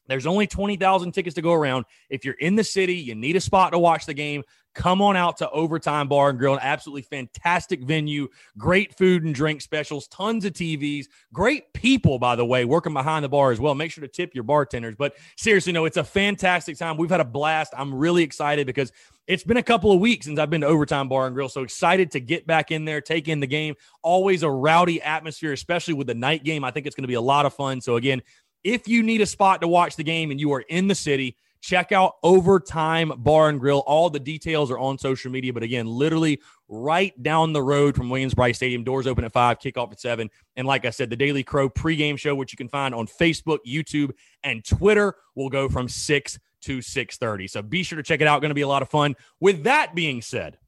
there's 0.07 0.27
only 0.27 0.47
20,000 0.47 1.13
tickets 1.13 1.35
to 1.35 1.43
go 1.43 1.53
around. 1.53 1.85
If 2.09 2.25
you're 2.25 2.35
in 2.35 2.57
the 2.57 2.65
city, 2.65 2.97
you 2.97 3.15
need 3.15 3.37
a 3.37 3.41
spot 3.41 3.73
to 3.73 3.79
watch 3.79 4.07
the 4.07 4.15
game. 4.15 4.45
Come 4.75 5.01
on 5.01 5.17
out 5.17 5.37
to 5.39 5.49
Overtime 5.51 6.09
Bar 6.09 6.31
and 6.31 6.39
Grill, 6.39 6.55
an 6.55 6.61
absolutely 6.63 7.03
fantastic 7.03 7.83
venue, 7.83 8.29
great 8.59 8.97
food 8.97 9.23
and 9.25 9.35
drink 9.35 9.61
specials, 9.61 10.09
tons 10.09 10.45
of 10.45 10.53
TVs, 10.53 11.07
great 11.33 11.73
people, 11.73 12.19
by 12.19 12.35
the 12.35 12.45
way, 12.45 12.65
working 12.65 12.93
behind 12.93 13.25
the 13.25 13.29
bar 13.29 13.53
as 13.53 13.61
well. 13.61 13.75
Make 13.75 13.93
sure 13.93 14.03
to 14.03 14.09
tip 14.09 14.35
your 14.35 14.45
bartenders. 14.45 14.97
But 14.97 15.15
seriously, 15.37 15.73
no, 15.73 15.85
it's 15.85 15.97
a 15.97 16.05
fantastic 16.05 16.77
time. 16.77 16.97
We've 16.97 17.11
had 17.11 17.21
a 17.21 17.25
blast. 17.25 17.73
I'm 17.77 17.95
really 17.95 18.25
excited 18.25 18.67
because 18.67 18.91
it's 19.27 19.45
been 19.45 19.57
a 19.57 19.63
couple 19.63 19.93
of 19.93 20.01
weeks 20.01 20.27
since 20.27 20.39
I've 20.39 20.51
been 20.51 20.61
to 20.63 20.67
Overtime 20.67 21.09
Bar 21.09 21.27
and 21.27 21.35
Grill. 21.35 21.49
So 21.49 21.63
excited 21.63 22.11
to 22.11 22.21
get 22.21 22.47
back 22.47 22.71
in 22.71 22.85
there, 22.85 23.01
take 23.01 23.29
in 23.29 23.41
the 23.41 23.47
game. 23.47 23.75
Always 24.03 24.43
a 24.43 24.51
rowdy 24.51 25.01
atmosphere, 25.01 25.53
especially 25.53 25.95
with 25.95 26.09
the 26.09 26.15
night 26.15 26.45
game. 26.45 26.65
I 26.65 26.71
think 26.73 26.87
it's 26.87 26.97
going 26.97 27.05
to 27.05 27.09
be 27.09 27.15
a 27.15 27.21
lot 27.21 27.47
of 27.47 27.55
fun. 27.55 27.81
So 27.81 27.97
again, 27.97 28.23
if 28.65 28.89
you 28.89 29.03
need 29.03 29.21
a 29.21 29.27
spot 29.27 29.61
to 29.61 29.69
watch 29.69 29.97
the 29.97 30.05
game 30.05 30.31
and 30.31 30.41
you 30.41 30.53
are 30.53 30.61
in 30.63 30.89
the 30.89 30.95
city, 30.95 31.37
check 31.65 31.93
out 31.93 32.17
Overtime 32.23 33.11
Bar 33.17 33.49
and 33.49 33.59
Grill. 33.59 33.79
All 33.87 34.11
the 34.11 34.21
details 34.21 34.71
are 34.71 34.79
on 34.79 34.99
social 34.99 35.31
media, 35.31 35.51
but 35.51 35.63
again, 35.63 35.87
literally 35.87 36.43
right 36.69 37.21
down 37.23 37.55
the 37.55 37.63
road 37.63 37.97
from 37.97 38.11
Williams-Brice 38.11 38.57
Stadium. 38.57 38.85
Doors 38.85 39.07
open 39.07 39.25
at 39.25 39.33
five, 39.33 39.59
kickoff 39.59 39.91
at 39.91 39.99
seven. 39.99 40.29
And 40.57 40.67
like 40.67 40.85
I 40.85 40.91
said, 40.91 41.09
the 41.09 41.17
Daily 41.17 41.43
Crow 41.43 41.71
pregame 41.71 42.19
show, 42.19 42.35
which 42.35 42.53
you 42.53 42.59
can 42.59 42.69
find 42.69 42.95
on 42.95 43.07
Facebook, 43.07 43.61
YouTube, 43.67 44.11
and 44.43 44.63
Twitter, 44.63 45.15
will 45.35 45.49
go 45.49 45.71
from 45.71 45.89
six 45.89 46.39
to 46.63 46.83
six 46.83 47.17
thirty. 47.17 47.49
So 47.49 47.63
be 47.63 47.83
sure 47.83 47.97
to 47.97 48.03
check 48.03 48.21
it 48.21 48.27
out. 48.27 48.43
Going 48.43 48.51
to 48.51 48.55
be 48.55 48.61
a 48.61 48.69
lot 48.69 48.83
of 48.83 48.91
fun. 48.91 49.17
With 49.41 49.65
that 49.65 49.95
being 49.95 50.21
said, 50.21 50.59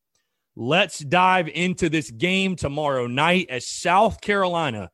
let's 0.55 0.99
dive 0.99 1.49
into 1.49 1.91
this 1.91 2.11
game 2.11 2.57
tomorrow 2.57 3.07
night 3.07 3.49
as 3.51 3.67
South 3.67 4.23
Carolina 4.23 4.91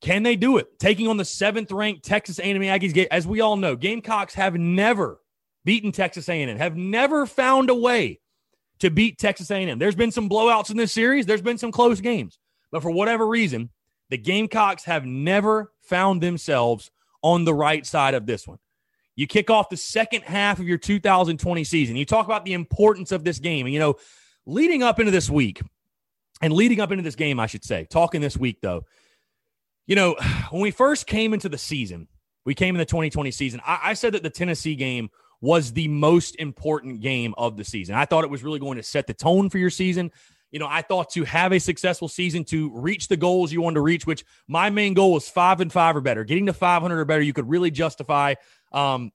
can 0.00 0.22
they 0.22 0.36
do 0.36 0.58
it? 0.58 0.78
Taking 0.78 1.08
on 1.08 1.16
the 1.16 1.24
seventh 1.24 1.72
ranked 1.72 2.04
Texas 2.04 2.38
A&M 2.38 2.60
Aggies. 2.60 3.06
As 3.10 3.26
we 3.26 3.40
all 3.40 3.56
know, 3.56 3.74
Gamecocks 3.74 4.34
have 4.34 4.54
never 4.54 5.18
beaten 5.64 5.92
Texas 5.92 6.28
A&M. 6.28 6.56
Have 6.56 6.76
never 6.76 7.26
found 7.26 7.70
a 7.70 7.74
way 7.74 8.20
to 8.80 8.90
beat 8.90 9.18
Texas 9.18 9.50
A&M. 9.50 9.78
There's 9.78 9.94
been 9.94 10.10
some 10.10 10.28
blowouts 10.28 10.70
in 10.70 10.76
this 10.76 10.92
series. 10.92 11.26
There's 11.26 11.42
been 11.42 11.58
some 11.58 11.72
close 11.72 12.00
games, 12.00 12.38
But 12.70 12.82
for 12.82 12.90
whatever 12.90 13.26
reason, 13.26 13.70
the 14.10 14.18
Gamecocks 14.18 14.84
have 14.84 15.04
never 15.04 15.72
found 15.80 16.20
themselves 16.20 16.90
on 17.22 17.44
the 17.44 17.54
right 17.54 17.86
side 17.86 18.14
of 18.14 18.26
this 18.26 18.46
one. 18.46 18.58
You 19.16 19.26
kick 19.26 19.48
off 19.48 19.68
the 19.68 19.76
second 19.76 20.22
half 20.22 20.58
of 20.58 20.66
your 20.66 20.78
2020 20.78 21.64
season. 21.64 21.96
You 21.96 22.04
talk 22.04 22.26
about 22.26 22.44
the 22.44 22.52
importance 22.52 23.12
of 23.12 23.24
this 23.24 23.38
game. 23.38 23.66
And, 23.66 23.72
you 23.72 23.78
know, 23.78 23.94
leading 24.44 24.82
up 24.82 24.98
into 24.98 25.12
this 25.12 25.30
week 25.30 25.62
and 26.42 26.52
leading 26.52 26.80
up 26.80 26.90
into 26.90 27.02
this 27.02 27.14
game, 27.14 27.38
I 27.38 27.46
should 27.46 27.64
say, 27.64 27.86
talking 27.88 28.20
this 28.20 28.36
week, 28.36 28.58
though, 28.60 28.84
you 29.86 29.94
know, 29.96 30.16
when 30.50 30.62
we 30.62 30.70
first 30.70 31.06
came 31.06 31.32
into 31.32 31.48
the 31.48 31.58
season, 31.58 32.08
we 32.44 32.54
came 32.54 32.74
in 32.74 32.78
the 32.78 32.84
2020 32.84 33.30
season, 33.30 33.60
I, 33.64 33.80
I 33.82 33.94
said 33.94 34.14
that 34.14 34.22
the 34.22 34.30
Tennessee 34.30 34.74
game 34.74 35.10
was 35.44 35.74
the 35.74 35.88
most 35.88 36.36
important 36.36 37.00
game 37.00 37.34
of 37.36 37.58
the 37.58 37.64
season. 37.64 37.94
I 37.94 38.06
thought 38.06 38.24
it 38.24 38.30
was 38.30 38.42
really 38.42 38.58
going 38.58 38.78
to 38.78 38.82
set 38.82 39.06
the 39.06 39.12
tone 39.12 39.50
for 39.50 39.58
your 39.58 39.68
season. 39.68 40.10
You 40.50 40.58
know, 40.58 40.66
I 40.66 40.80
thought 40.80 41.10
to 41.10 41.24
have 41.24 41.52
a 41.52 41.58
successful 41.60 42.08
season, 42.08 42.44
to 42.44 42.70
reach 42.70 43.08
the 43.08 43.16
goals 43.18 43.52
you 43.52 43.60
wanted 43.60 43.74
to 43.74 43.82
reach, 43.82 44.06
which 44.06 44.24
my 44.48 44.70
main 44.70 44.94
goal 44.94 45.12
was 45.12 45.28
five 45.28 45.60
and 45.60 45.70
five 45.70 45.96
or 45.96 46.00
better. 46.00 46.24
Getting 46.24 46.46
to 46.46 46.54
500 46.54 46.98
or 46.98 47.04
better, 47.04 47.20
you 47.20 47.34
could 47.34 47.46
really 47.46 47.70
justify 47.70 48.34
um, 48.72 49.12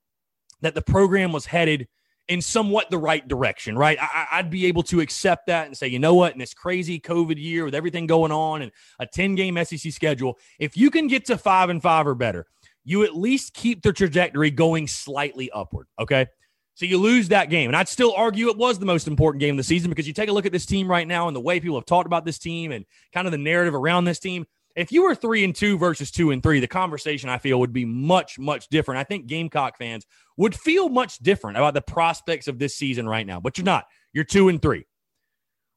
that 0.61 0.75
the 0.75 0.83
program 0.83 1.31
was 1.31 1.47
headed 1.47 1.87
in 2.27 2.43
somewhat 2.43 2.91
the 2.91 2.97
right 2.99 3.27
direction, 3.27 3.75
right? 3.75 3.97
I, 3.99 4.39
would 4.43 4.51
be 4.51 4.67
able 4.67 4.83
to 4.83 5.01
accept 5.01 5.47
that 5.47 5.65
and 5.65 5.75
say, 5.75 5.87
you 5.87 5.97
know 5.97 6.13
what, 6.13 6.33
in 6.33 6.37
this 6.37 6.53
crazy 6.53 6.99
COVID 6.99 7.41
year 7.41 7.65
with 7.65 7.73
everything 7.73 8.05
going 8.05 8.31
on 8.31 8.61
and 8.61 8.71
a 8.99 9.07
10 9.07 9.33
game 9.33 9.57
SEC 9.65 9.91
schedule, 9.91 10.37
if 10.59 10.77
you 10.77 10.91
can 10.91 11.07
get 11.07 11.25
to 11.25 11.39
five 11.39 11.71
and 11.71 11.81
five 11.81 12.05
or 12.05 12.13
better, 12.13 12.45
you 12.89 13.03
at 13.03 13.15
least 13.15 13.53
keep 13.53 13.83
the 13.83 13.93
trajectory 13.93 14.49
going 14.49 14.87
slightly 14.87 15.51
upward. 15.51 15.85
Okay. 15.99 16.25
So 16.73 16.85
you 16.85 16.97
lose 16.97 17.27
that 17.27 17.51
game. 17.51 17.69
And 17.69 17.77
I'd 17.77 17.87
still 17.87 18.13
argue 18.15 18.49
it 18.49 18.57
was 18.57 18.79
the 18.79 18.85
most 18.87 19.07
important 19.07 19.41
game 19.41 19.53
of 19.53 19.57
the 19.57 19.63
season 19.63 19.91
because 19.91 20.07
you 20.07 20.13
take 20.13 20.27
a 20.27 20.31
look 20.31 20.47
at 20.47 20.51
this 20.51 20.65
team 20.65 20.89
right 20.89 21.07
now 21.07 21.27
and 21.27 21.35
the 21.35 21.39
way 21.39 21.59
people 21.59 21.77
have 21.77 21.85
talked 21.85 22.07
about 22.07 22.25
this 22.25 22.39
team 22.39 22.71
and 22.71 22.85
kind 23.13 23.27
of 23.27 23.31
the 23.31 23.37
narrative 23.37 23.75
around 23.75 24.05
this 24.05 24.17
team. 24.17 24.43
If 24.75 24.91
you 24.91 25.03
were 25.03 25.13
three 25.13 25.43
and 25.43 25.53
two 25.53 25.77
versus 25.77 26.09
two 26.09 26.31
and 26.31 26.41
three, 26.41 26.59
the 26.59 26.67
conversation 26.67 27.29
I 27.29 27.37
feel 27.37 27.59
would 27.59 27.73
be 27.73 27.85
much, 27.85 28.39
much 28.39 28.69
different. 28.69 28.97
I 28.97 29.03
think 29.03 29.27
Gamecock 29.27 29.77
fans 29.77 30.07
would 30.37 30.55
feel 30.55 30.89
much 30.89 31.19
different 31.19 31.57
about 31.57 31.75
the 31.75 31.81
prospects 31.81 32.47
of 32.47 32.57
this 32.57 32.75
season 32.75 33.07
right 33.07 33.27
now, 33.27 33.39
but 33.39 33.59
you're 33.59 33.65
not. 33.65 33.85
You're 34.13 34.23
two 34.23 34.49
and 34.49 34.59
three. 34.59 34.85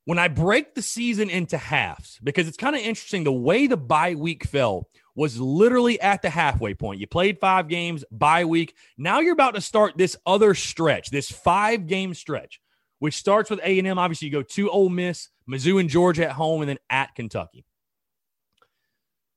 When 0.05 0.19
I 0.19 0.29
break 0.29 0.75
the 0.75 0.83
season 0.83 1.31
into 1.31 1.57
halves, 1.57 2.19
because 2.23 2.49
it's 2.49 2.57
kind 2.57 2.75
of 2.75 2.83
interesting 2.83 3.23
the 3.23 3.33
way 3.33 3.69
the 3.69 3.77
bye 3.77 4.17
week 4.17 4.45
fell 4.45 4.89
was 5.15 5.39
literally 5.39 6.01
at 6.01 6.23
the 6.23 6.31
halfway 6.31 6.75
point. 6.75 7.01
You 7.01 7.07
played 7.07 7.39
five 7.39 7.69
games, 7.69 8.05
bye 8.11 8.45
week. 8.45 8.75
Now 8.99 9.21
you're 9.21 9.33
about 9.33 9.55
to 9.55 9.61
start 9.61 9.97
this 9.97 10.17
other 10.27 10.55
stretch, 10.55 11.11
this 11.11 11.31
five 11.31 11.87
game 11.87 12.15
stretch, 12.15 12.61
which 12.99 13.15
starts 13.15 13.51
with 13.51 13.61
A&M. 13.61 13.99
Obviously, 13.99 14.27
you 14.27 14.33
go 14.33 14.43
to 14.43 14.71
Ole 14.71 14.89
Miss, 14.89 15.29
Mizzou 15.49 15.79
and 15.79 15.89
Georgia 15.89 16.27
at 16.27 16.33
home, 16.33 16.63
and 16.63 16.69
then 16.69 16.79
at 16.91 17.15
Kentucky. 17.15 17.65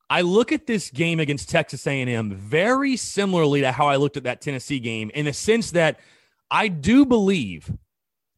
I 0.09 0.21
look 0.21 0.51
at 0.51 0.67
this 0.67 0.91
game 0.91 1.19
against 1.19 1.49
Texas 1.49 1.85
A&M 1.87 2.33
very 2.33 2.95
similarly 2.95 3.61
to 3.61 3.71
how 3.71 3.87
I 3.87 3.95
looked 3.95 4.17
at 4.17 4.23
that 4.23 4.41
Tennessee 4.41 4.79
game 4.79 5.11
in 5.13 5.25
the 5.25 5.33
sense 5.33 5.71
that 5.71 5.99
I 6.49 6.67
do 6.67 7.05
believe 7.05 7.71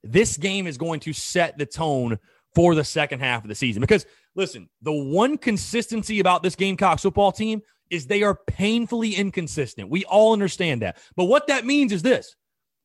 this 0.03 0.37
game 0.37 0.67
is 0.67 0.77
going 0.77 0.99
to 1.01 1.13
set 1.13 1.57
the 1.57 1.65
tone 1.65 2.19
for 2.55 2.75
the 2.75 2.83
second 2.83 3.19
half 3.19 3.43
of 3.43 3.49
the 3.49 3.55
season 3.55 3.81
because 3.81 4.05
Listen, 4.37 4.69
the 4.83 4.93
one 4.93 5.39
consistency 5.39 6.19
about 6.19 6.43
this 6.43 6.55
Gamecocks 6.55 7.01
football 7.01 7.31
team 7.31 7.63
is 7.89 8.05
they 8.05 8.21
are 8.21 8.39
painfully 8.45 9.15
inconsistent. 9.15 9.89
We 9.89 10.05
all 10.05 10.31
understand 10.31 10.83
that. 10.83 10.97
But 11.15 11.25
what 11.25 11.47
that 11.47 11.65
means 11.65 11.91
is 11.91 12.03
this 12.03 12.35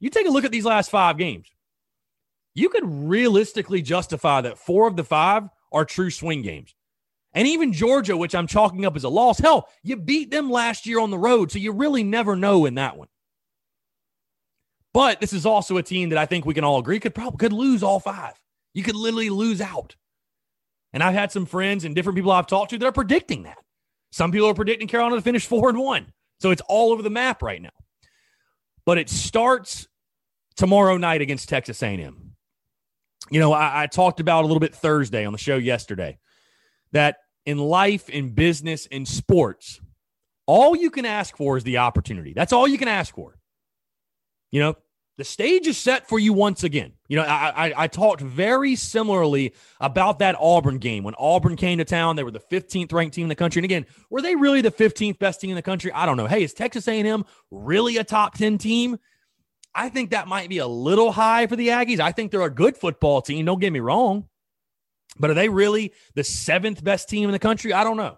you 0.00 0.08
take 0.08 0.26
a 0.26 0.30
look 0.30 0.46
at 0.46 0.50
these 0.50 0.64
last 0.64 0.90
five 0.90 1.18
games, 1.18 1.48
you 2.54 2.70
could 2.70 2.84
realistically 2.86 3.82
justify 3.82 4.40
that 4.40 4.58
four 4.58 4.88
of 4.88 4.96
the 4.96 5.04
five 5.04 5.44
are 5.70 5.84
true 5.84 6.10
swing 6.10 6.40
games. 6.40 6.74
And 7.34 7.46
even 7.46 7.74
Georgia, 7.74 8.16
which 8.16 8.34
I'm 8.34 8.46
chalking 8.46 8.86
up 8.86 8.96
as 8.96 9.04
a 9.04 9.10
loss, 9.10 9.38
hell, 9.38 9.68
you 9.82 9.96
beat 9.96 10.30
them 10.30 10.50
last 10.50 10.86
year 10.86 11.00
on 11.00 11.10
the 11.10 11.18
road. 11.18 11.52
So 11.52 11.58
you 11.58 11.72
really 11.72 12.02
never 12.02 12.34
know 12.34 12.64
in 12.64 12.76
that 12.76 12.96
one. 12.96 13.08
But 14.94 15.20
this 15.20 15.32
is 15.32 15.46
also 15.46 15.78
a 15.78 15.82
team 15.82 16.10
that 16.10 16.18
I 16.18 16.26
think 16.26 16.44
we 16.44 16.54
can 16.54 16.64
all 16.64 16.78
agree 16.78 17.00
could 17.00 17.14
probably 17.14 17.38
could 17.38 17.52
lose 17.52 17.82
all 17.82 18.00
five. 18.00 18.34
You 18.74 18.82
could 18.82 18.96
literally 18.96 19.30
lose 19.30 19.60
out. 19.60 19.96
And 20.92 21.02
I've 21.02 21.14
had 21.14 21.32
some 21.32 21.46
friends 21.46 21.84
and 21.84 21.94
different 21.94 22.16
people 22.16 22.32
I've 22.32 22.46
talked 22.46 22.70
to 22.70 22.78
that 22.78 22.86
are 22.86 22.92
predicting 22.92 23.44
that. 23.44 23.58
Some 24.10 24.30
people 24.30 24.48
are 24.48 24.54
predicting 24.54 24.88
Carolina 24.88 25.16
to 25.16 25.22
finish 25.22 25.46
four 25.46 25.70
and 25.70 25.78
one. 25.78 26.12
So 26.40 26.50
it's 26.50 26.62
all 26.68 26.92
over 26.92 27.02
the 27.02 27.10
map 27.10 27.42
right 27.42 27.62
now. 27.62 27.70
But 28.84 28.98
it 28.98 29.08
starts 29.08 29.88
tomorrow 30.56 30.98
night 30.98 31.22
against 31.22 31.48
Texas 31.48 31.82
A&M. 31.82 32.34
You 33.30 33.40
know, 33.40 33.52
I, 33.52 33.84
I 33.84 33.86
talked 33.86 34.20
about 34.20 34.44
a 34.44 34.46
little 34.46 34.60
bit 34.60 34.74
Thursday 34.74 35.24
on 35.24 35.32
the 35.32 35.38
show 35.38 35.56
yesterday 35.56 36.18
that 36.90 37.16
in 37.46 37.58
life, 37.58 38.10
in 38.10 38.30
business, 38.30 38.86
in 38.86 39.06
sports, 39.06 39.80
all 40.46 40.76
you 40.76 40.90
can 40.90 41.06
ask 41.06 41.36
for 41.36 41.56
is 41.56 41.64
the 41.64 41.78
opportunity. 41.78 42.34
That's 42.34 42.52
all 42.52 42.68
you 42.68 42.76
can 42.76 42.88
ask 42.88 43.14
for. 43.14 43.38
You 44.52 44.60
know, 44.60 44.76
the 45.18 45.24
stage 45.24 45.66
is 45.66 45.76
set 45.76 46.08
for 46.08 46.18
you 46.18 46.32
once 46.32 46.62
again. 46.62 46.92
You 47.08 47.16
know, 47.16 47.24
I, 47.24 47.68
I, 47.68 47.84
I, 47.84 47.86
talked 47.86 48.22
very 48.22 48.76
similarly 48.76 49.52
about 49.80 50.20
that 50.20 50.36
Auburn 50.38 50.78
game. 50.78 51.04
When 51.04 51.14
Auburn 51.18 51.56
came 51.56 51.78
to 51.78 51.84
town, 51.84 52.16
they 52.16 52.22
were 52.22 52.30
the 52.30 52.40
15th 52.40 52.92
ranked 52.92 53.14
team 53.14 53.24
in 53.24 53.28
the 53.28 53.34
country. 53.34 53.60
And 53.60 53.64
again, 53.64 53.86
were 54.08 54.22
they 54.22 54.36
really 54.36 54.62
the 54.62 54.70
15th 54.70 55.18
best 55.18 55.40
team 55.40 55.50
in 55.50 55.56
the 55.56 55.62
country? 55.62 55.92
I 55.92 56.06
don't 56.06 56.16
know. 56.16 56.26
Hey, 56.26 56.42
is 56.42 56.54
Texas 56.54 56.88
A&M 56.88 57.24
really 57.50 57.98
a 57.98 58.04
top 58.04 58.38
10 58.38 58.58
team? 58.58 58.98
I 59.74 59.88
think 59.88 60.10
that 60.10 60.28
might 60.28 60.48
be 60.48 60.58
a 60.58 60.66
little 60.66 61.12
high 61.12 61.46
for 61.46 61.56
the 61.56 61.68
Aggies. 61.68 62.00
I 62.00 62.12
think 62.12 62.30
they're 62.30 62.42
a 62.42 62.50
good 62.50 62.76
football 62.76 63.22
team. 63.22 63.44
Don't 63.44 63.60
get 63.60 63.72
me 63.72 63.80
wrong. 63.80 64.28
But 65.18 65.30
are 65.30 65.34
they 65.34 65.48
really 65.48 65.92
the 66.14 66.24
seventh 66.24 66.82
best 66.82 67.08
team 67.08 67.28
in 67.28 67.32
the 67.32 67.38
country? 67.38 67.72
I 67.72 67.84
don't 67.84 67.96
know. 67.96 68.16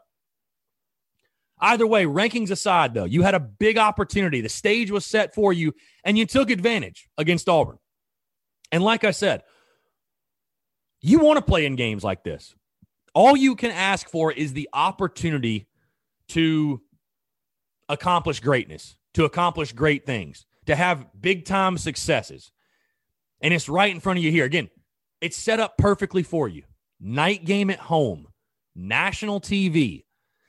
Either 1.64 1.86
way, 1.86 2.04
rankings 2.04 2.50
aside, 2.50 2.92
though, 2.92 3.06
you 3.06 3.22
had 3.22 3.34
a 3.34 3.40
big 3.40 3.78
opportunity. 3.78 4.42
The 4.42 4.50
stage 4.50 4.90
was 4.90 5.06
set 5.06 5.34
for 5.34 5.50
you, 5.50 5.72
and 6.04 6.18
you 6.18 6.26
took 6.26 6.50
advantage 6.50 7.08
against 7.16 7.48
Auburn. 7.48 7.78
And 8.70 8.84
like 8.84 9.02
I 9.02 9.12
said, 9.12 9.44
you 11.00 11.20
want 11.20 11.38
to 11.38 11.42
play 11.42 11.64
in 11.64 11.74
games 11.74 12.04
like 12.04 12.22
this. 12.22 12.54
All 13.14 13.34
you 13.34 13.56
can 13.56 13.70
ask 13.70 14.10
for 14.10 14.30
is 14.30 14.52
the 14.52 14.68
opportunity 14.74 15.66
to 16.28 16.82
accomplish 17.88 18.40
greatness, 18.40 18.94
to 19.14 19.24
accomplish 19.24 19.72
great 19.72 20.04
things, 20.04 20.44
to 20.66 20.76
have 20.76 21.06
big 21.18 21.46
time 21.46 21.78
successes. 21.78 22.52
And 23.40 23.54
it's 23.54 23.70
right 23.70 23.90
in 23.90 24.00
front 24.00 24.18
of 24.18 24.22
you 24.22 24.30
here. 24.30 24.44
Again, 24.44 24.68
it's 25.22 25.38
set 25.38 25.60
up 25.60 25.78
perfectly 25.78 26.24
for 26.24 26.46
you. 26.46 26.64
Night 27.00 27.46
game 27.46 27.70
at 27.70 27.78
home, 27.78 28.26
national 28.76 29.40
TV, 29.40 30.03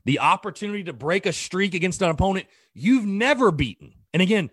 the 0.06 0.20
opportunity 0.20 0.84
to 0.86 0.94
break 0.94 1.26
a 1.26 1.34
streak 1.34 1.74
against 1.74 2.02
an 2.02 2.10
opponent 2.10 2.48
you've 2.74 3.06
never 3.06 3.52
beaten. 3.52 3.94
And 4.14 4.22
again, 4.22 4.52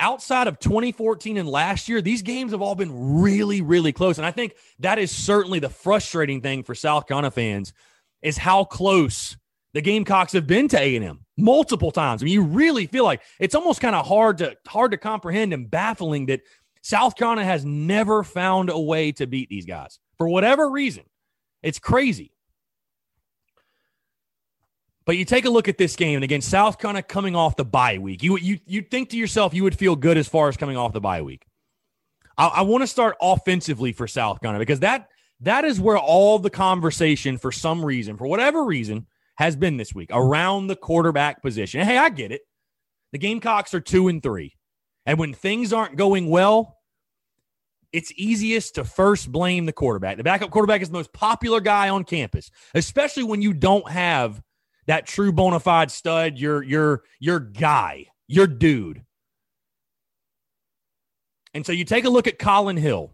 outside 0.00 0.48
of 0.48 0.58
2014 0.58 1.36
and 1.36 1.48
last 1.48 1.88
year, 1.88 2.00
these 2.00 2.22
games 2.22 2.52
have 2.52 2.62
all 2.62 2.74
been 2.74 3.20
really, 3.20 3.60
really 3.60 3.92
close. 3.92 4.18
And 4.18 4.26
I 4.26 4.30
think 4.30 4.54
that 4.80 4.98
is 4.98 5.10
certainly 5.10 5.58
the 5.58 5.68
frustrating 5.68 6.40
thing 6.40 6.62
for 6.62 6.74
South 6.74 7.06
Carolina 7.06 7.30
fans 7.30 7.72
is 8.22 8.38
how 8.38 8.64
close 8.64 9.36
the 9.74 9.82
Gamecocks 9.82 10.32
have 10.32 10.46
been 10.46 10.68
to 10.68 10.78
A&M 10.78 11.20
multiple 11.36 11.90
times. 11.90 12.22
I 12.22 12.24
mean, 12.24 12.34
you 12.34 12.42
really 12.42 12.86
feel 12.86 13.04
like 13.04 13.22
it's 13.38 13.54
almost 13.54 13.80
kind 13.80 13.94
of 13.94 14.06
hard 14.06 14.38
to 14.38 14.56
hard 14.66 14.92
to 14.92 14.96
comprehend 14.96 15.52
and 15.52 15.70
baffling 15.70 16.26
that 16.26 16.42
South 16.80 17.16
Carolina 17.16 17.44
has 17.44 17.64
never 17.64 18.22
found 18.22 18.70
a 18.70 18.78
way 18.78 19.10
to 19.12 19.26
beat 19.26 19.48
these 19.48 19.66
guys 19.66 19.98
for 20.16 20.28
whatever 20.28 20.70
reason. 20.70 21.04
It's 21.62 21.78
crazy. 21.78 22.33
But 25.06 25.18
you 25.18 25.24
take 25.24 25.44
a 25.44 25.50
look 25.50 25.68
at 25.68 25.76
this 25.76 25.96
game, 25.96 26.16
and 26.16 26.24
again, 26.24 26.40
South 26.40 26.78
Carolina 26.78 27.02
coming 27.02 27.36
off 27.36 27.56
the 27.56 27.64
bye 27.64 27.98
week. 27.98 28.22
You 28.22 28.38
you 28.38 28.58
you 28.66 28.82
think 28.82 29.10
to 29.10 29.16
yourself 29.16 29.52
you 29.52 29.62
would 29.62 29.76
feel 29.76 29.96
good 29.96 30.16
as 30.16 30.28
far 30.28 30.48
as 30.48 30.56
coming 30.56 30.76
off 30.76 30.92
the 30.92 31.00
bye 31.00 31.22
week. 31.22 31.46
I, 32.38 32.46
I 32.46 32.62
want 32.62 32.82
to 32.82 32.86
start 32.86 33.16
offensively 33.20 33.92
for 33.92 34.06
South 34.06 34.40
Carolina 34.40 34.60
because 34.60 34.80
that 34.80 35.08
that 35.40 35.64
is 35.64 35.78
where 35.78 35.98
all 35.98 36.38
the 36.38 36.50
conversation, 36.50 37.36
for 37.36 37.52
some 37.52 37.84
reason, 37.84 38.16
for 38.16 38.26
whatever 38.26 38.64
reason, 38.64 39.06
has 39.36 39.56
been 39.56 39.76
this 39.76 39.94
week 39.94 40.08
around 40.10 40.68
the 40.68 40.76
quarterback 40.76 41.42
position. 41.42 41.84
hey, 41.84 41.98
I 41.98 42.08
get 42.08 42.32
it. 42.32 42.42
The 43.12 43.18
Gamecocks 43.18 43.74
are 43.74 43.80
two 43.80 44.08
and 44.08 44.22
three, 44.22 44.56
and 45.04 45.18
when 45.18 45.34
things 45.34 45.72
aren't 45.72 45.96
going 45.96 46.30
well, 46.30 46.78
it's 47.92 48.12
easiest 48.16 48.74
to 48.76 48.84
first 48.84 49.30
blame 49.30 49.66
the 49.66 49.72
quarterback. 49.72 50.16
The 50.16 50.24
backup 50.24 50.50
quarterback 50.50 50.80
is 50.80 50.88
the 50.88 50.94
most 50.94 51.12
popular 51.12 51.60
guy 51.60 51.90
on 51.90 52.04
campus, 52.04 52.50
especially 52.74 53.22
when 53.22 53.40
you 53.40 53.52
don't 53.52 53.88
have 53.88 54.42
that 54.86 55.06
true 55.06 55.32
bona 55.32 55.60
fide 55.60 55.90
stud, 55.90 56.38
your 56.38 56.62
your 56.62 57.02
your 57.18 57.40
guy, 57.40 58.06
your 58.26 58.46
dude. 58.46 59.02
And 61.52 61.64
so 61.64 61.72
you 61.72 61.84
take 61.84 62.04
a 62.04 62.10
look 62.10 62.26
at 62.26 62.38
Collin 62.38 62.76
Hill 62.76 63.12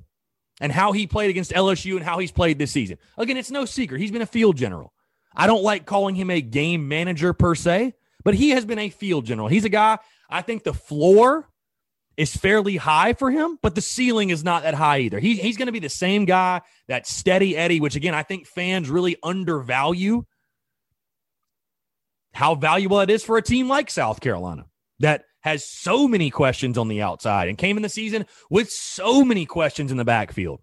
and 0.60 0.72
how 0.72 0.92
he 0.92 1.06
played 1.06 1.30
against 1.30 1.52
LSU 1.52 1.96
and 1.96 2.04
how 2.04 2.18
he's 2.18 2.32
played 2.32 2.58
this 2.58 2.70
season. 2.70 2.98
Again, 3.18 3.36
it's 3.36 3.50
no 3.50 3.64
secret. 3.64 4.00
He's 4.00 4.10
been 4.10 4.22
a 4.22 4.26
field 4.26 4.56
general. 4.56 4.92
I 5.34 5.46
don't 5.46 5.62
like 5.62 5.86
calling 5.86 6.14
him 6.14 6.30
a 6.30 6.40
game 6.40 6.88
manager 6.88 7.32
per 7.32 7.54
se, 7.54 7.94
but 8.24 8.34
he 8.34 8.50
has 8.50 8.64
been 8.64 8.78
a 8.78 8.90
field 8.90 9.26
general. 9.26 9.48
He's 9.48 9.64
a 9.64 9.70
guy, 9.70 9.98
I 10.28 10.42
think 10.42 10.64
the 10.64 10.74
floor 10.74 11.48
is 12.16 12.36
fairly 12.36 12.76
high 12.76 13.12
for 13.12 13.30
him, 13.30 13.58
but 13.62 13.74
the 13.74 13.80
ceiling 13.80 14.30
is 14.30 14.44
not 14.44 14.64
that 14.64 14.74
high 14.74 14.98
either. 15.00 15.18
He, 15.18 15.36
he's 15.36 15.56
going 15.56 15.66
to 15.66 15.72
be 15.72 15.78
the 15.78 15.88
same 15.88 16.24
guy, 16.24 16.60
that 16.88 17.06
steady 17.06 17.56
Eddie, 17.56 17.80
which 17.80 17.96
again, 17.96 18.14
I 18.14 18.22
think 18.22 18.46
fans 18.46 18.90
really 18.90 19.16
undervalue 19.22 20.24
how 22.32 22.54
valuable 22.54 23.00
it 23.00 23.10
is 23.10 23.24
for 23.24 23.36
a 23.36 23.42
team 23.42 23.68
like 23.68 23.90
South 23.90 24.20
Carolina 24.20 24.66
that 25.00 25.24
has 25.40 25.64
so 25.64 26.06
many 26.06 26.30
questions 26.30 26.76
on 26.76 26.88
the 26.88 27.02
outside 27.02 27.48
and 27.48 27.58
came 27.58 27.76
in 27.76 27.82
the 27.82 27.88
season 27.88 28.26
with 28.50 28.70
so 28.70 29.24
many 29.24 29.46
questions 29.46 29.90
in 29.90 29.96
the 29.96 30.04
backfield, 30.04 30.60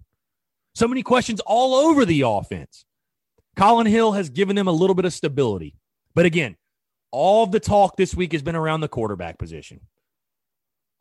so 0.76 0.88
many 0.88 1.04
questions 1.04 1.40
all 1.42 1.74
over 1.74 2.06
the 2.06 2.22
offense. 2.22 2.86
Collin 3.56 3.88
Hill 3.88 4.12
has 4.12 4.30
given 4.30 4.56
them 4.56 4.68
a 4.68 4.72
little 4.72 4.96
bit 4.96 5.06
of 5.06 5.14
stability. 5.14 5.76
But 6.14 6.26
again, 6.26 6.56
all 7.12 7.44
of 7.44 7.52
the 7.52 7.60
talk 7.60 7.98
this 7.98 8.14
week 8.14 8.32
has 8.34 8.44
been 8.44 8.56
around 8.56 8.82
the 8.82 8.88
quarterback 8.88 9.40
position. 9.40 9.82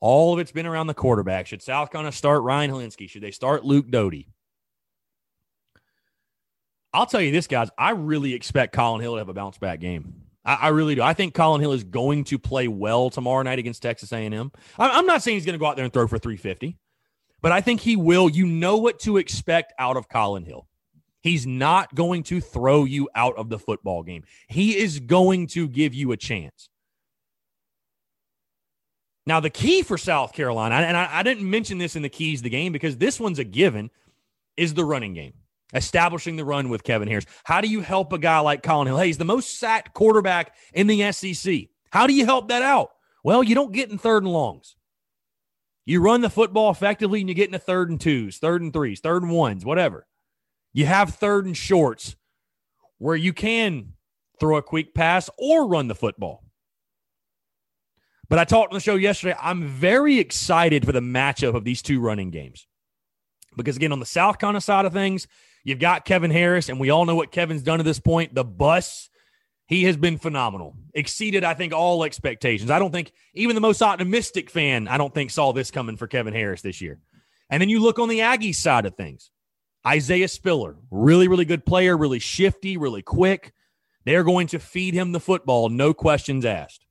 All 0.00 0.32
of 0.32 0.38
it's 0.38 0.52
been 0.52 0.66
around 0.66 0.86
the 0.86 0.94
quarterback. 0.94 1.46
Should 1.46 1.62
South 1.62 1.90
Carolina 1.90 2.12
start 2.12 2.42
Ryan 2.42 2.70
Hilinski? 2.70 3.08
Should 3.08 3.22
they 3.22 3.30
start 3.30 3.64
Luke 3.64 3.90
Doty? 3.90 4.28
I'll 6.92 7.06
tell 7.06 7.20
you 7.20 7.32
this, 7.32 7.46
guys. 7.46 7.68
I 7.76 7.90
really 7.90 8.32
expect 8.32 8.74
Collin 8.74 9.02
Hill 9.02 9.14
to 9.14 9.18
have 9.18 9.28
a 9.28 9.34
bounce 9.34 9.58
back 9.58 9.80
game. 9.80 10.25
I, 10.46 10.54
I, 10.54 10.68
really 10.68 10.94
do. 10.94 11.02
I 11.02 11.12
think 11.12 11.34
Collin 11.34 11.60
Hill 11.60 11.72
is 11.72 11.84
going 11.84 12.24
to 12.24 12.38
play 12.38 12.68
well 12.68 13.10
tomorrow 13.10 13.42
night 13.42 13.58
against 13.58 13.82
Texas 13.82 14.12
A&M. 14.12 14.52
I, 14.78 14.88
I'm 14.90 15.04
not 15.04 15.22
saying 15.22 15.36
he's 15.36 15.44
going 15.44 15.54
to 15.54 15.58
go 15.58 15.66
out 15.66 15.76
there 15.76 15.84
and 15.84 15.92
throw 15.92 16.06
for 16.06 16.18
350, 16.18 16.78
but 17.42 17.52
I 17.52 17.60
think 17.60 17.80
he 17.80 17.96
will. 17.96 18.30
You 18.30 18.46
know 18.46 18.78
what 18.78 19.00
to 19.00 19.18
expect 19.18 19.74
out 19.78 19.96
of 19.96 20.08
Collin 20.08 20.44
Hill. 20.44 20.66
He's 21.20 21.46
not 21.46 21.94
going 21.94 22.22
to 22.24 22.40
throw 22.40 22.84
you 22.84 23.10
out 23.14 23.36
of 23.36 23.48
the 23.48 23.58
football 23.58 24.04
game. 24.04 24.22
He 24.46 24.76
is 24.78 25.00
going 25.00 25.48
to 25.48 25.66
give 25.66 25.92
you 25.92 26.12
a 26.12 26.16
chance. 26.16 26.68
Now, 29.26 29.40
the 29.40 29.50
key 29.50 29.82
for 29.82 29.98
South 29.98 30.32
Carolina, 30.32 30.76
and 30.76 30.96
I, 30.96 31.08
I 31.10 31.22
didn't 31.24 31.50
mention 31.50 31.78
this 31.78 31.96
in 31.96 32.02
the 32.02 32.08
keys 32.08 32.38
of 32.38 32.44
the 32.44 32.50
game 32.50 32.72
because 32.72 32.96
this 32.96 33.18
one's 33.18 33.40
a 33.40 33.44
given, 33.44 33.90
is 34.56 34.74
the 34.74 34.84
running 34.84 35.14
game 35.14 35.34
establishing 35.74 36.36
the 36.36 36.44
run 36.44 36.68
with 36.68 36.84
Kevin 36.84 37.08
Harris. 37.08 37.26
How 37.44 37.60
do 37.60 37.68
you 37.68 37.80
help 37.80 38.12
a 38.12 38.18
guy 38.18 38.38
like 38.40 38.62
Collin 38.62 38.86
Hill? 38.86 38.98
Hey, 38.98 39.06
he's 39.06 39.18
the 39.18 39.24
most 39.24 39.58
sacked 39.58 39.94
quarterback 39.94 40.54
in 40.72 40.86
the 40.86 41.10
SEC. 41.12 41.68
How 41.90 42.06
do 42.06 42.14
you 42.14 42.24
help 42.24 42.48
that 42.48 42.62
out? 42.62 42.90
Well, 43.24 43.42
you 43.42 43.54
don't 43.54 43.72
get 43.72 43.90
in 43.90 43.98
third 43.98 44.22
and 44.22 44.32
longs. 44.32 44.76
You 45.84 46.00
run 46.00 46.20
the 46.20 46.30
football 46.30 46.70
effectively 46.70 47.20
and 47.20 47.28
you 47.28 47.34
get 47.34 47.48
into 47.48 47.58
third 47.58 47.90
and 47.90 48.00
twos, 48.00 48.38
third 48.38 48.62
and 48.62 48.72
threes, 48.72 49.00
third 49.00 49.22
and 49.22 49.32
ones, 49.32 49.64
whatever. 49.64 50.06
You 50.72 50.86
have 50.86 51.14
third 51.14 51.46
and 51.46 51.56
shorts 51.56 52.16
where 52.98 53.16
you 53.16 53.32
can 53.32 53.92
throw 54.38 54.56
a 54.56 54.62
quick 54.62 54.94
pass 54.94 55.30
or 55.38 55.66
run 55.66 55.88
the 55.88 55.94
football. 55.94 56.44
But 58.28 58.40
I 58.40 58.44
talked 58.44 58.72
on 58.72 58.76
the 58.76 58.80
show 58.80 58.96
yesterday. 58.96 59.36
I'm 59.40 59.68
very 59.68 60.18
excited 60.18 60.84
for 60.84 60.92
the 60.92 61.00
matchup 61.00 61.54
of 61.54 61.64
these 61.64 61.82
two 61.82 62.00
running 62.00 62.30
games. 62.30 62.66
Because 63.56 63.76
again, 63.76 63.92
on 63.92 64.00
the 64.00 64.06
South 64.06 64.38
Carolina 64.38 64.60
side 64.60 64.84
of 64.84 64.92
things, 64.92 65.28
You've 65.66 65.80
got 65.80 66.04
Kevin 66.04 66.30
Harris, 66.30 66.68
and 66.68 66.78
we 66.78 66.90
all 66.90 67.04
know 67.06 67.16
what 67.16 67.32
Kevin's 67.32 67.64
done 67.64 67.78
to 67.78 67.82
this 67.82 67.98
point. 67.98 68.32
The 68.32 68.44
bus, 68.44 69.10
he 69.66 69.82
has 69.82 69.96
been 69.96 70.16
phenomenal. 70.16 70.76
Exceeded, 70.94 71.42
I 71.42 71.54
think, 71.54 71.72
all 71.72 72.04
expectations. 72.04 72.70
I 72.70 72.78
don't 72.78 72.92
think 72.92 73.10
even 73.34 73.56
the 73.56 73.60
most 73.60 73.82
optimistic 73.82 74.48
fan, 74.48 74.86
I 74.86 74.96
don't 74.96 75.12
think 75.12 75.32
saw 75.32 75.50
this 75.50 75.72
coming 75.72 75.96
for 75.96 76.06
Kevin 76.06 76.34
Harris 76.34 76.62
this 76.62 76.80
year. 76.80 77.00
And 77.50 77.60
then 77.60 77.68
you 77.68 77.80
look 77.80 77.98
on 77.98 78.08
the 78.08 78.20
Aggie 78.20 78.52
side 78.52 78.86
of 78.86 78.94
things. 78.94 79.32
Isaiah 79.84 80.28
Spiller, 80.28 80.76
really, 80.92 81.26
really 81.26 81.44
good 81.44 81.66
player, 81.66 81.96
really 81.96 82.20
shifty, 82.20 82.76
really 82.76 83.02
quick. 83.02 83.52
They're 84.04 84.22
going 84.22 84.46
to 84.48 84.60
feed 84.60 84.94
him 84.94 85.10
the 85.10 85.18
football, 85.18 85.68
no 85.68 85.92
questions 85.92 86.44
asked. 86.44 86.86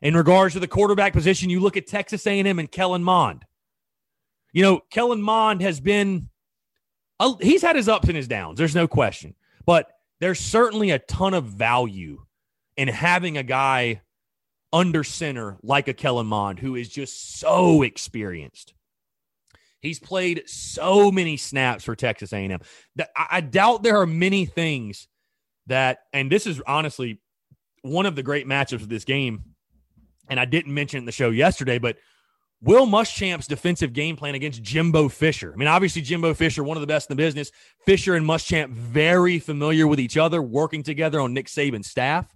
In 0.00 0.16
regards 0.16 0.54
to 0.54 0.60
the 0.60 0.66
quarterback 0.66 1.12
position, 1.12 1.50
you 1.50 1.60
look 1.60 1.76
at 1.76 1.86
Texas 1.86 2.26
A&M 2.26 2.58
and 2.58 2.72
Kellen 2.72 3.04
Mond. 3.04 3.44
You 4.54 4.62
know, 4.62 4.80
Kellen 4.90 5.20
Mond 5.20 5.60
has 5.60 5.78
been 5.78 6.30
he's 7.40 7.62
had 7.62 7.76
his 7.76 7.88
ups 7.88 8.08
and 8.08 8.16
his 8.16 8.28
downs. 8.28 8.58
There's 8.58 8.74
no 8.74 8.88
question. 8.88 9.34
But 9.64 9.90
there's 10.20 10.40
certainly 10.40 10.90
a 10.90 10.98
ton 10.98 11.34
of 11.34 11.44
value 11.44 12.24
in 12.76 12.88
having 12.88 13.36
a 13.36 13.42
guy 13.42 14.02
under 14.72 15.04
center 15.04 15.56
like 15.62 15.88
a 15.88 15.94
Kellen 15.94 16.26
Mond 16.26 16.58
who 16.58 16.74
is 16.74 16.88
just 16.88 17.38
so 17.38 17.82
experienced. 17.82 18.74
He's 19.80 19.98
played 19.98 20.42
so 20.46 21.10
many 21.10 21.36
snaps 21.36 21.84
for 21.84 21.94
Texas 21.94 22.32
A&M 22.32 22.58
I 23.16 23.40
doubt 23.40 23.82
there 23.82 24.00
are 24.00 24.06
many 24.06 24.46
things 24.46 25.06
that, 25.66 25.98
and 26.12 26.30
this 26.30 26.46
is 26.46 26.60
honestly 26.66 27.20
one 27.82 28.06
of 28.06 28.16
the 28.16 28.22
great 28.22 28.46
matchups 28.46 28.82
of 28.82 28.88
this 28.88 29.04
game. 29.04 29.44
And 30.28 30.40
I 30.40 30.44
didn't 30.44 30.74
mention 30.74 30.98
in 30.98 31.04
the 31.04 31.12
show 31.12 31.30
yesterday, 31.30 31.78
but 31.78 31.98
Will 32.62 32.86
Muschamp's 32.86 33.46
defensive 33.46 33.92
game 33.92 34.16
plan 34.16 34.34
against 34.34 34.62
Jimbo 34.62 35.08
Fisher. 35.08 35.52
I 35.52 35.56
mean, 35.56 35.68
obviously, 35.68 36.02
Jimbo 36.02 36.32
Fisher, 36.34 36.64
one 36.64 36.76
of 36.76 36.80
the 36.80 36.86
best 36.86 37.10
in 37.10 37.16
the 37.16 37.22
business. 37.22 37.52
Fisher 37.84 38.14
and 38.14 38.26
Muschamp, 38.26 38.70
very 38.70 39.38
familiar 39.38 39.86
with 39.86 40.00
each 40.00 40.16
other, 40.16 40.40
working 40.40 40.82
together 40.82 41.20
on 41.20 41.34
Nick 41.34 41.46
Saban's 41.46 41.88
staff. 41.88 42.34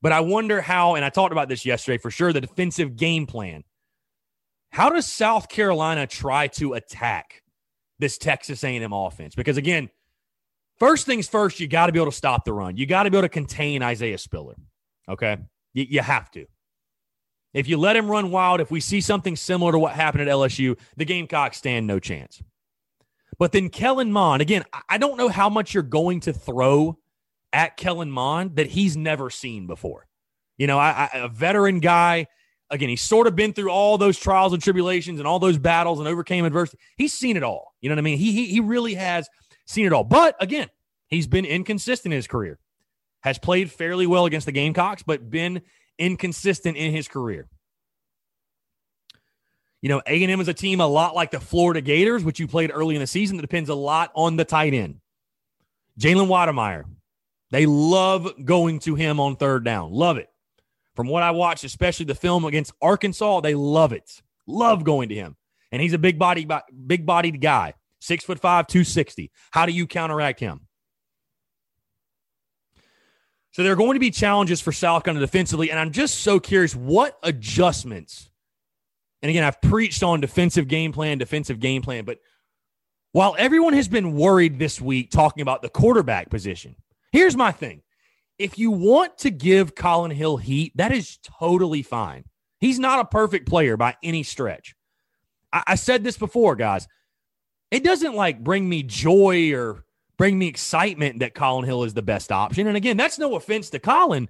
But 0.00 0.12
I 0.12 0.20
wonder 0.20 0.60
how, 0.60 0.96
and 0.96 1.04
I 1.04 1.10
talked 1.10 1.32
about 1.32 1.48
this 1.48 1.64
yesterday 1.64 1.98
for 1.98 2.10
sure, 2.10 2.32
the 2.32 2.40
defensive 2.40 2.96
game 2.96 3.26
plan. 3.26 3.64
How 4.70 4.88
does 4.88 5.06
South 5.06 5.48
Carolina 5.48 6.06
try 6.06 6.48
to 6.48 6.72
attack 6.72 7.42
this 7.98 8.16
Texas 8.16 8.64
A&M 8.64 8.92
offense? 8.92 9.34
Because 9.34 9.58
again, 9.58 9.90
first 10.78 11.04
things 11.04 11.28
first, 11.28 11.60
you 11.60 11.68
got 11.68 11.86
to 11.86 11.92
be 11.92 11.98
able 11.98 12.10
to 12.10 12.16
stop 12.16 12.44
the 12.44 12.52
run. 12.52 12.76
You 12.78 12.86
got 12.86 13.02
to 13.02 13.10
be 13.10 13.18
able 13.18 13.26
to 13.26 13.32
contain 13.32 13.82
Isaiah 13.82 14.18
Spiller. 14.18 14.56
Okay, 15.08 15.36
you, 15.74 15.86
you 15.88 16.00
have 16.00 16.30
to. 16.32 16.46
If 17.54 17.68
you 17.68 17.76
let 17.76 17.96
him 17.96 18.10
run 18.10 18.30
wild, 18.30 18.60
if 18.60 18.70
we 18.70 18.80
see 18.80 19.00
something 19.00 19.36
similar 19.36 19.72
to 19.72 19.78
what 19.78 19.92
happened 19.92 20.22
at 20.22 20.28
LSU, 20.28 20.78
the 20.96 21.04
Gamecocks 21.04 21.58
stand 21.58 21.86
no 21.86 21.98
chance. 21.98 22.42
But 23.38 23.52
then 23.52 23.68
Kellen 23.68 24.12
Mond, 24.12 24.40
again, 24.40 24.64
I 24.88 24.98
don't 24.98 25.18
know 25.18 25.28
how 25.28 25.48
much 25.48 25.74
you're 25.74 25.82
going 25.82 26.20
to 26.20 26.32
throw 26.32 26.98
at 27.52 27.76
Kellen 27.76 28.10
Mond 28.10 28.56
that 28.56 28.68
he's 28.68 28.96
never 28.96 29.30
seen 29.30 29.66
before. 29.66 30.06
You 30.56 30.66
know, 30.66 30.78
I, 30.78 31.10
I, 31.12 31.18
a 31.18 31.28
veteran 31.28 31.80
guy. 31.80 32.26
Again, 32.70 32.88
he's 32.88 33.02
sort 33.02 33.26
of 33.26 33.36
been 33.36 33.52
through 33.52 33.68
all 33.68 33.98
those 33.98 34.18
trials 34.18 34.54
and 34.54 34.62
tribulations 34.62 35.18
and 35.18 35.28
all 35.28 35.38
those 35.38 35.58
battles 35.58 35.98
and 35.98 36.08
overcame 36.08 36.46
adversity. 36.46 36.78
He's 36.96 37.12
seen 37.12 37.36
it 37.36 37.42
all. 37.42 37.74
You 37.80 37.90
know 37.90 37.94
what 37.94 38.00
I 38.00 38.02
mean? 38.02 38.18
He, 38.18 38.32
he, 38.32 38.46
he 38.46 38.60
really 38.60 38.94
has 38.94 39.28
seen 39.66 39.84
it 39.84 39.92
all. 39.92 40.04
But 40.04 40.36
again, 40.40 40.68
he's 41.08 41.26
been 41.26 41.44
inconsistent 41.44 42.14
in 42.14 42.16
his 42.16 42.26
career. 42.26 42.58
Has 43.20 43.38
played 43.38 43.70
fairly 43.70 44.06
well 44.06 44.24
against 44.24 44.46
the 44.46 44.52
Gamecocks, 44.52 45.02
but 45.02 45.28
been 45.30 45.62
inconsistent 45.98 46.76
in 46.76 46.92
his 46.92 47.08
career. 47.08 47.48
You 49.80 49.88
know, 49.88 50.02
A&M 50.06 50.40
is 50.40 50.48
a 50.48 50.54
team 50.54 50.80
a 50.80 50.86
lot 50.86 51.14
like 51.14 51.32
the 51.32 51.40
Florida 51.40 51.80
Gators, 51.80 52.22
which 52.22 52.38
you 52.38 52.46
played 52.46 52.70
early 52.72 52.94
in 52.94 53.00
the 53.00 53.06
season, 53.06 53.36
that 53.36 53.42
depends 53.42 53.68
a 53.68 53.74
lot 53.74 54.12
on 54.14 54.36
the 54.36 54.44
tight 54.44 54.74
end. 54.74 55.00
Jalen 55.98 56.28
Wydermyer, 56.28 56.84
they 57.50 57.66
love 57.66 58.32
going 58.44 58.78
to 58.80 58.94
him 58.94 59.18
on 59.18 59.36
third 59.36 59.64
down. 59.64 59.92
Love 59.92 60.18
it. 60.18 60.28
From 60.94 61.08
what 61.08 61.22
I 61.22 61.32
watched, 61.32 61.64
especially 61.64 62.06
the 62.06 62.14
film 62.14 62.44
against 62.44 62.72
Arkansas, 62.80 63.40
they 63.40 63.54
love 63.54 63.92
it. 63.92 64.22
Love 64.46 64.84
going 64.84 65.08
to 65.08 65.14
him. 65.14 65.36
And 65.72 65.82
he's 65.82 65.94
a 65.94 65.98
big 65.98 66.18
body, 66.18 66.46
big 66.86 67.04
bodied 67.04 67.40
guy, 67.40 67.74
six 67.98 68.24
foot 68.24 68.38
five, 68.38 68.66
260. 68.66 69.30
How 69.50 69.66
do 69.66 69.72
you 69.72 69.86
counteract 69.86 70.38
him? 70.38 70.66
So 73.52 73.62
there 73.62 73.72
are 73.72 73.76
going 73.76 73.94
to 73.94 74.00
be 74.00 74.10
challenges 74.10 74.60
for 74.60 74.72
South 74.72 75.04
Carolina 75.04 75.24
defensively, 75.24 75.70
and 75.70 75.78
I'm 75.78 75.92
just 75.92 76.20
so 76.20 76.40
curious 76.40 76.74
what 76.74 77.18
adjustments. 77.22 78.30
And 79.20 79.30
again, 79.30 79.44
I've 79.44 79.60
preached 79.60 80.02
on 80.02 80.20
defensive 80.20 80.68
game 80.68 80.92
plan, 80.92 81.18
defensive 81.18 81.60
game 81.60 81.82
plan, 81.82 82.04
but 82.04 82.18
while 83.12 83.36
everyone 83.38 83.74
has 83.74 83.88
been 83.88 84.14
worried 84.14 84.58
this 84.58 84.80
week 84.80 85.10
talking 85.10 85.42
about 85.42 85.60
the 85.60 85.68
quarterback 85.68 86.30
position, 86.30 86.74
here's 87.12 87.36
my 87.36 87.52
thing. 87.52 87.82
If 88.38 88.58
you 88.58 88.70
want 88.70 89.18
to 89.18 89.30
give 89.30 89.74
Collin 89.74 90.10
Hill 90.10 90.38
heat, 90.38 90.72
that 90.76 90.90
is 90.90 91.18
totally 91.22 91.82
fine. 91.82 92.24
He's 92.58 92.78
not 92.78 93.00
a 93.00 93.04
perfect 93.04 93.46
player 93.46 93.76
by 93.76 93.96
any 94.02 94.22
stretch. 94.22 94.74
I, 95.52 95.62
I 95.68 95.74
said 95.74 96.02
this 96.02 96.16
before, 96.16 96.56
guys. 96.56 96.88
It 97.70 97.84
doesn't 97.84 98.14
like 98.14 98.42
bring 98.42 98.66
me 98.66 98.82
joy 98.82 99.52
or 99.52 99.84
bring 100.16 100.38
me 100.38 100.46
excitement 100.46 101.20
that 101.20 101.34
Collin 101.34 101.64
Hill 101.64 101.84
is 101.84 101.94
the 101.94 102.02
best 102.02 102.30
option. 102.30 102.66
And 102.66 102.76
again, 102.76 102.96
that's 102.96 103.18
no 103.18 103.34
offense 103.34 103.70
to 103.70 103.78
Collin, 103.78 104.28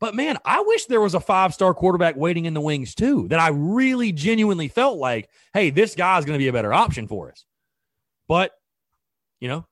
but 0.00 0.14
man, 0.14 0.38
I 0.44 0.60
wish 0.60 0.86
there 0.86 1.00
was 1.00 1.14
a 1.14 1.20
five 1.20 1.52
star 1.52 1.74
quarterback 1.74 2.16
waiting 2.16 2.44
in 2.44 2.54
the 2.54 2.60
wings 2.60 2.94
too, 2.94 3.28
that 3.28 3.40
I 3.40 3.48
really 3.48 4.12
genuinely 4.12 4.68
felt 4.68 4.98
like, 4.98 5.28
hey, 5.52 5.70
this 5.70 5.94
guy's 5.94 6.24
going 6.24 6.38
to 6.38 6.42
be 6.42 6.48
a 6.48 6.52
better 6.52 6.72
option 6.72 7.08
for 7.08 7.30
us. 7.30 7.44
But, 8.28 8.52
you 9.40 9.48
know, 9.48 9.66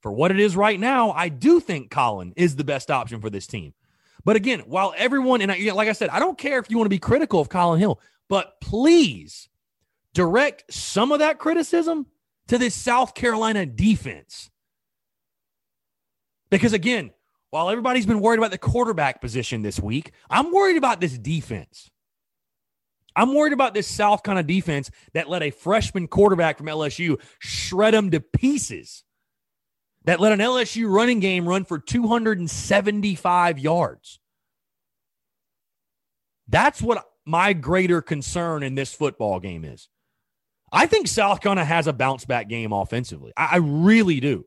for 0.00 0.12
what 0.12 0.30
it 0.30 0.40
is 0.40 0.56
right 0.56 0.78
now, 0.78 1.12
I 1.12 1.28
do 1.28 1.60
think 1.60 1.90
Collin 1.90 2.32
is 2.36 2.56
the 2.56 2.64
best 2.64 2.90
option 2.90 3.20
for 3.20 3.30
this 3.30 3.46
team. 3.46 3.74
But 4.24 4.36
again, 4.36 4.60
while 4.60 4.92
everyone, 4.96 5.40
and 5.40 5.52
I, 5.52 5.70
like 5.72 5.88
I 5.88 5.92
said, 5.92 6.10
I 6.10 6.18
don't 6.18 6.38
care 6.38 6.58
if 6.58 6.70
you 6.70 6.76
want 6.76 6.86
to 6.86 6.90
be 6.90 6.98
critical 6.98 7.40
of 7.40 7.48
Collin 7.48 7.80
Hill, 7.80 8.00
but 8.28 8.60
please 8.60 9.48
direct 10.14 10.64
some 10.72 11.12
of 11.12 11.20
that 11.20 11.38
criticism 11.38 12.06
to 12.48 12.58
this 12.58 12.74
South 12.74 13.14
Carolina 13.14 13.64
defense. 13.64 14.50
Because 16.50 16.72
again, 16.72 17.12
while 17.50 17.70
everybody's 17.70 18.06
been 18.06 18.20
worried 18.20 18.38
about 18.38 18.50
the 18.50 18.58
quarterback 18.58 19.20
position 19.20 19.62
this 19.62 19.80
week, 19.80 20.12
I'm 20.28 20.52
worried 20.52 20.76
about 20.76 21.00
this 21.00 21.16
defense. 21.16 21.90
I'm 23.16 23.34
worried 23.34 23.52
about 23.52 23.74
this 23.74 23.86
South 23.86 24.22
Carolina 24.22 24.46
defense 24.46 24.90
that 25.12 25.28
let 25.28 25.42
a 25.42 25.50
freshman 25.50 26.06
quarterback 26.08 26.58
from 26.58 26.66
LSU 26.66 27.20
shred 27.38 27.94
them 27.94 28.10
to 28.10 28.20
pieces. 28.20 29.04
that 30.04 30.20
let 30.20 30.32
an 30.32 30.38
LSU 30.38 30.90
running 30.90 31.20
game 31.20 31.46
run 31.46 31.64
for 31.64 31.78
275 31.78 33.58
yards. 33.58 34.20
That's 36.48 36.80
what 36.80 37.04
my 37.26 37.52
greater 37.52 38.00
concern 38.00 38.62
in 38.62 38.74
this 38.74 38.94
football 38.94 39.38
game 39.38 39.66
is. 39.66 39.88
I 40.70 40.86
think 40.86 41.08
South 41.08 41.40
Carolina 41.40 41.64
has 41.64 41.86
a 41.86 41.92
bounce 41.92 42.24
back 42.24 42.48
game 42.48 42.72
offensively. 42.72 43.32
I, 43.36 43.48
I 43.52 43.56
really 43.56 44.20
do. 44.20 44.44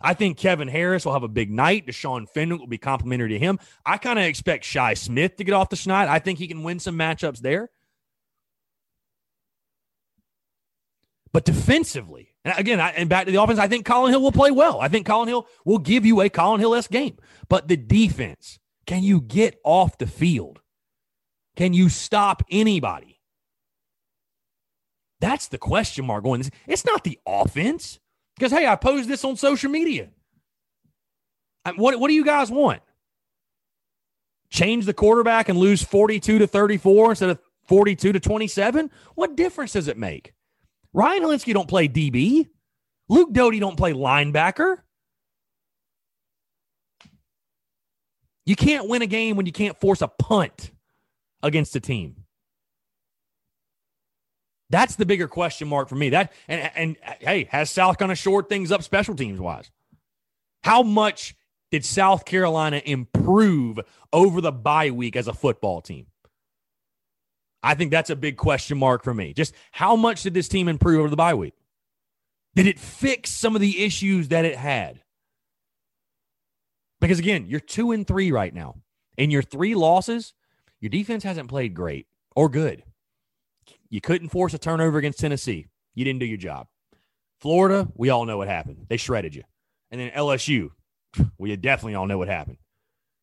I 0.00 0.14
think 0.14 0.38
Kevin 0.38 0.68
Harris 0.68 1.04
will 1.04 1.12
have 1.12 1.22
a 1.22 1.28
big 1.28 1.50
night. 1.50 1.86
Deshaun 1.86 2.28
Fenwick 2.28 2.60
will 2.60 2.66
be 2.66 2.78
complimentary 2.78 3.30
to 3.30 3.38
him. 3.38 3.58
I 3.84 3.98
kind 3.98 4.18
of 4.18 4.24
expect 4.24 4.64
Shi 4.64 4.94
Smith 4.94 5.36
to 5.36 5.44
get 5.44 5.52
off 5.52 5.68
the 5.68 5.76
schneid. 5.76 6.08
I 6.08 6.18
think 6.18 6.38
he 6.38 6.48
can 6.48 6.62
win 6.62 6.78
some 6.78 6.96
matchups 6.96 7.40
there. 7.40 7.70
But 11.32 11.44
defensively, 11.44 12.34
and 12.44 12.58
again, 12.58 12.80
I, 12.80 12.90
and 12.90 13.08
back 13.08 13.26
to 13.26 13.32
the 13.32 13.40
offense, 13.40 13.58
I 13.58 13.68
think 13.68 13.84
Collin 13.84 14.10
Hill 14.10 14.22
will 14.22 14.32
play 14.32 14.50
well. 14.50 14.80
I 14.80 14.88
think 14.88 15.06
Collin 15.06 15.28
Hill 15.28 15.46
will 15.64 15.78
give 15.78 16.04
you 16.04 16.22
a 16.22 16.28
Collin 16.28 16.60
Hill 16.60 16.74
esque 16.74 16.90
game. 16.90 17.18
But 17.48 17.68
the 17.68 17.76
defense, 17.76 18.58
can 18.86 19.04
you 19.04 19.20
get 19.20 19.60
off 19.64 19.98
the 19.98 20.06
field? 20.06 20.60
Can 21.54 21.72
you 21.72 21.88
stop 21.88 22.42
anybody? 22.50 23.19
That's 25.20 25.48
the 25.48 25.58
question 25.58 26.06
mark 26.06 26.24
going. 26.24 26.44
It's 26.66 26.84
not 26.84 27.04
the 27.04 27.18
offense. 27.26 27.98
Because, 28.36 28.52
hey, 28.52 28.66
I 28.66 28.76
posed 28.76 29.08
this 29.08 29.24
on 29.24 29.36
social 29.36 29.70
media. 29.70 30.08
What, 31.76 32.00
what 32.00 32.08
do 32.08 32.14
you 32.14 32.24
guys 32.24 32.50
want? 32.50 32.80
Change 34.48 34.86
the 34.86 34.94
quarterback 34.94 35.48
and 35.48 35.58
lose 35.58 35.82
42 35.82 36.38
to 36.38 36.46
34 36.46 37.10
instead 37.10 37.30
of 37.30 37.38
42 37.68 38.12
to 38.12 38.20
27? 38.20 38.90
What 39.14 39.36
difference 39.36 39.74
does 39.74 39.88
it 39.88 39.98
make? 39.98 40.32
Ryan 40.92 41.22
Hilinski 41.22 41.52
don't 41.52 41.68
play 41.68 41.86
DB. 41.88 42.48
Luke 43.08 43.32
Doty 43.32 43.60
don't 43.60 43.76
play 43.76 43.92
linebacker. 43.92 44.78
You 48.46 48.56
can't 48.56 48.88
win 48.88 49.02
a 49.02 49.06
game 49.06 49.36
when 49.36 49.46
you 49.46 49.52
can't 49.52 49.78
force 49.78 50.00
a 50.00 50.08
punt 50.08 50.72
against 51.42 51.76
a 51.76 51.80
team. 51.80 52.19
That's 54.70 54.94
the 54.94 55.04
bigger 55.04 55.28
question 55.28 55.68
mark 55.68 55.88
for 55.88 55.96
me. 55.96 56.10
That 56.10 56.32
and 56.48 56.70
and 56.74 56.96
hey, 57.20 57.48
has 57.50 57.70
South 57.70 57.98
Carolina 57.98 58.14
shored 58.14 58.48
things 58.48 58.72
up 58.72 58.82
special 58.82 59.14
teams 59.14 59.40
wise? 59.40 59.70
How 60.62 60.82
much 60.82 61.34
did 61.70 61.84
South 61.84 62.24
Carolina 62.24 62.80
improve 62.84 63.80
over 64.12 64.40
the 64.40 64.52
bye 64.52 64.90
week 64.90 65.16
as 65.16 65.28
a 65.28 65.32
football 65.32 65.80
team? 65.80 66.06
I 67.62 67.74
think 67.74 67.90
that's 67.90 68.10
a 68.10 68.16
big 68.16 68.36
question 68.36 68.78
mark 68.78 69.04
for 69.04 69.12
me. 69.12 69.34
Just 69.34 69.54
how 69.72 69.96
much 69.96 70.22
did 70.22 70.34
this 70.34 70.48
team 70.48 70.68
improve 70.68 71.00
over 71.00 71.10
the 71.10 71.16
bye 71.16 71.34
week? 71.34 71.54
Did 72.54 72.66
it 72.66 72.78
fix 72.78 73.30
some 73.30 73.54
of 73.54 73.60
the 73.60 73.84
issues 73.84 74.28
that 74.28 74.44
it 74.44 74.56
had? 74.56 75.00
Because 77.00 77.18
again, 77.18 77.46
you're 77.48 77.60
two 77.60 77.92
and 77.92 78.06
three 78.06 78.30
right 78.32 78.54
now. 78.54 78.76
In 79.16 79.30
your 79.30 79.42
three 79.42 79.74
losses, 79.74 80.32
your 80.80 80.90
defense 80.90 81.24
hasn't 81.24 81.48
played 81.48 81.74
great 81.74 82.06
or 82.34 82.48
good. 82.48 82.82
You 83.90 84.00
couldn't 84.00 84.28
force 84.28 84.54
a 84.54 84.58
turnover 84.58 84.98
against 84.98 85.18
Tennessee. 85.18 85.66
You 85.94 86.04
didn't 86.04 86.20
do 86.20 86.26
your 86.26 86.38
job. 86.38 86.68
Florida, 87.40 87.88
we 87.94 88.10
all 88.10 88.24
know 88.24 88.38
what 88.38 88.48
happened. 88.48 88.86
They 88.88 88.96
shredded 88.96 89.34
you. 89.34 89.42
And 89.90 90.00
then 90.00 90.10
LSU, 90.10 90.70
we 91.38 91.54
definitely 91.56 91.96
all 91.96 92.06
know 92.06 92.18
what 92.18 92.28
happened. 92.28 92.58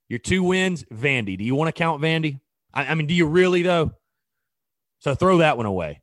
Your 0.10 0.20
two 0.20 0.44
wins, 0.44 0.84
Vandy. 0.94 1.38
Do 1.38 1.44
you 1.44 1.56
want 1.56 1.70
to 1.70 1.78
count 1.78 2.02
Vandy? 2.02 2.40
I, 2.74 2.88
I 2.88 2.96
mean, 2.96 3.08
do 3.08 3.14
you 3.14 3.26
really, 3.28 3.62
though? 3.62 3.92
So 5.00 5.16
throw 5.16 5.38
that 5.38 5.58
one 5.58 5.66
away. 5.66 6.02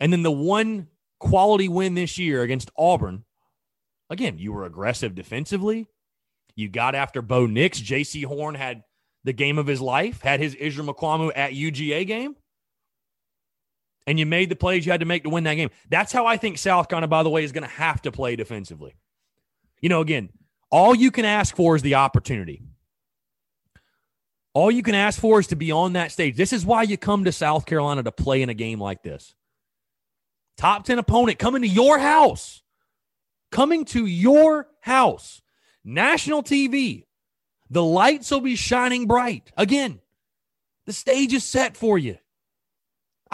And 0.00 0.12
then 0.12 0.22
the 0.22 0.30
one 0.30 0.88
quality 1.18 1.68
win 1.68 1.94
this 1.94 2.18
year 2.18 2.42
against 2.42 2.70
Auburn, 2.76 3.24
again, 4.10 4.38
you 4.38 4.52
were 4.52 4.66
aggressive 4.66 5.14
defensively. 5.14 5.86
You 6.54 6.68
got 6.68 6.94
after 6.94 7.22
Bo 7.22 7.46
Nix. 7.46 7.80
Jaycee 7.80 8.24
Horn 8.24 8.54
had 8.54 8.82
the 9.24 9.32
game 9.32 9.58
of 9.58 9.66
his 9.66 9.80
life, 9.80 10.20
had 10.20 10.40
his 10.40 10.54
Israel 10.54 10.92
Mukuamu 10.92 11.32
at 11.34 11.52
UGA 11.52 12.06
game. 12.06 12.36
And 14.06 14.18
you 14.18 14.26
made 14.26 14.50
the 14.50 14.56
plays 14.56 14.84
you 14.84 14.92
had 14.92 15.00
to 15.00 15.06
make 15.06 15.24
to 15.24 15.30
win 15.30 15.44
that 15.44 15.54
game. 15.54 15.70
That's 15.88 16.12
how 16.12 16.26
I 16.26 16.36
think 16.36 16.58
South 16.58 16.88
Carolina, 16.88 17.08
by 17.08 17.22
the 17.22 17.30
way, 17.30 17.42
is 17.42 17.52
going 17.52 17.62
to 17.62 17.74
have 17.74 18.02
to 18.02 18.12
play 18.12 18.36
defensively. 18.36 18.96
You 19.80 19.88
know, 19.88 20.00
again, 20.00 20.30
all 20.70 20.94
you 20.94 21.10
can 21.10 21.24
ask 21.24 21.56
for 21.56 21.76
is 21.76 21.82
the 21.82 21.94
opportunity. 21.94 22.62
All 24.52 24.70
you 24.70 24.82
can 24.82 24.94
ask 24.94 25.20
for 25.20 25.40
is 25.40 25.48
to 25.48 25.56
be 25.56 25.72
on 25.72 25.94
that 25.94 26.12
stage. 26.12 26.36
This 26.36 26.52
is 26.52 26.64
why 26.64 26.82
you 26.82 26.96
come 26.96 27.24
to 27.24 27.32
South 27.32 27.66
Carolina 27.66 28.02
to 28.02 28.12
play 28.12 28.40
in 28.40 28.48
a 28.48 28.54
game 28.54 28.80
like 28.80 29.02
this. 29.02 29.34
Top 30.56 30.84
10 30.84 30.98
opponent 30.98 31.38
coming 31.38 31.62
to 31.62 31.68
your 31.68 31.98
house, 31.98 32.62
coming 33.50 33.84
to 33.86 34.06
your 34.06 34.68
house, 34.80 35.42
national 35.84 36.42
TV. 36.42 37.04
The 37.70 37.82
lights 37.82 38.30
will 38.30 38.40
be 38.40 38.54
shining 38.54 39.06
bright. 39.06 39.50
Again, 39.56 40.00
the 40.86 40.92
stage 40.92 41.32
is 41.32 41.44
set 41.44 41.76
for 41.76 41.98
you. 41.98 42.18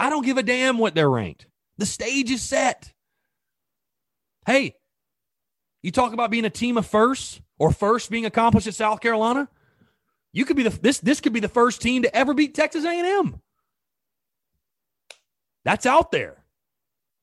I 0.01 0.09
don't 0.09 0.25
give 0.25 0.39
a 0.39 0.43
damn 0.43 0.79
what 0.79 0.95
they're 0.95 1.07
ranked. 1.07 1.45
The 1.77 1.85
stage 1.85 2.31
is 2.31 2.41
set. 2.41 2.91
Hey, 4.47 4.73
you 5.83 5.91
talk 5.91 6.13
about 6.13 6.31
being 6.31 6.43
a 6.43 6.49
team 6.49 6.75
of 6.77 6.87
first 6.87 7.39
or 7.59 7.71
first 7.71 8.09
being 8.09 8.25
accomplished 8.25 8.65
at 8.65 8.73
South 8.73 8.99
Carolina. 8.99 9.47
You 10.33 10.43
could 10.45 10.57
be 10.57 10.63
the 10.63 10.71
this 10.71 10.97
this 10.97 11.21
could 11.21 11.33
be 11.33 11.39
the 11.39 11.47
first 11.47 11.83
team 11.83 12.01
to 12.01 12.15
ever 12.15 12.33
beat 12.33 12.55
Texas 12.55 12.83
A&M. 12.83 13.39
That's 15.65 15.85
out 15.85 16.11
there. 16.11 16.43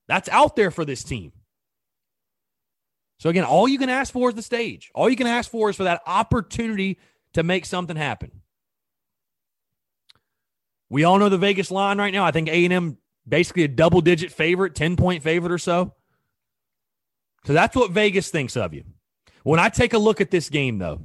That's 0.07 0.29
out 0.29 0.55
there 0.55 0.71
for 0.71 0.85
this 0.85 1.03
team. 1.03 1.33
So 3.19 3.29
again, 3.29 3.43
all 3.43 3.67
you 3.67 3.77
can 3.77 3.89
ask 3.89 4.13
for 4.13 4.29
is 4.29 4.35
the 4.35 4.41
stage. 4.41 4.89
All 4.95 5.09
you 5.09 5.17
can 5.17 5.27
ask 5.27 5.51
for 5.51 5.69
is 5.69 5.75
for 5.75 5.83
that 5.83 6.01
opportunity 6.07 6.97
to 7.33 7.43
make 7.43 7.65
something 7.65 7.97
happen. 7.97 8.38
We 10.89 11.03
all 11.03 11.19
know 11.19 11.29
the 11.29 11.37
Vegas 11.37 11.71
line 11.71 11.97
right 11.97 12.13
now. 12.13 12.25
I 12.25 12.31
think 12.31 12.49
A&M 12.49 12.97
basically 13.27 13.63
a 13.63 13.67
double 13.67 14.01
digit 14.01 14.31
favorite, 14.31 14.75
10 14.75 14.95
point 14.95 15.23
favorite 15.23 15.51
or 15.51 15.57
so. 15.57 15.93
So 17.45 17.53
that's 17.53 17.75
what 17.75 17.91
Vegas 17.91 18.29
thinks 18.29 18.57
of 18.57 18.73
you. 18.73 18.83
When 19.43 19.59
I 19.59 19.69
take 19.69 19.93
a 19.93 19.97
look 19.97 20.19
at 20.19 20.31
this 20.31 20.49
game 20.49 20.79
though, 20.79 21.01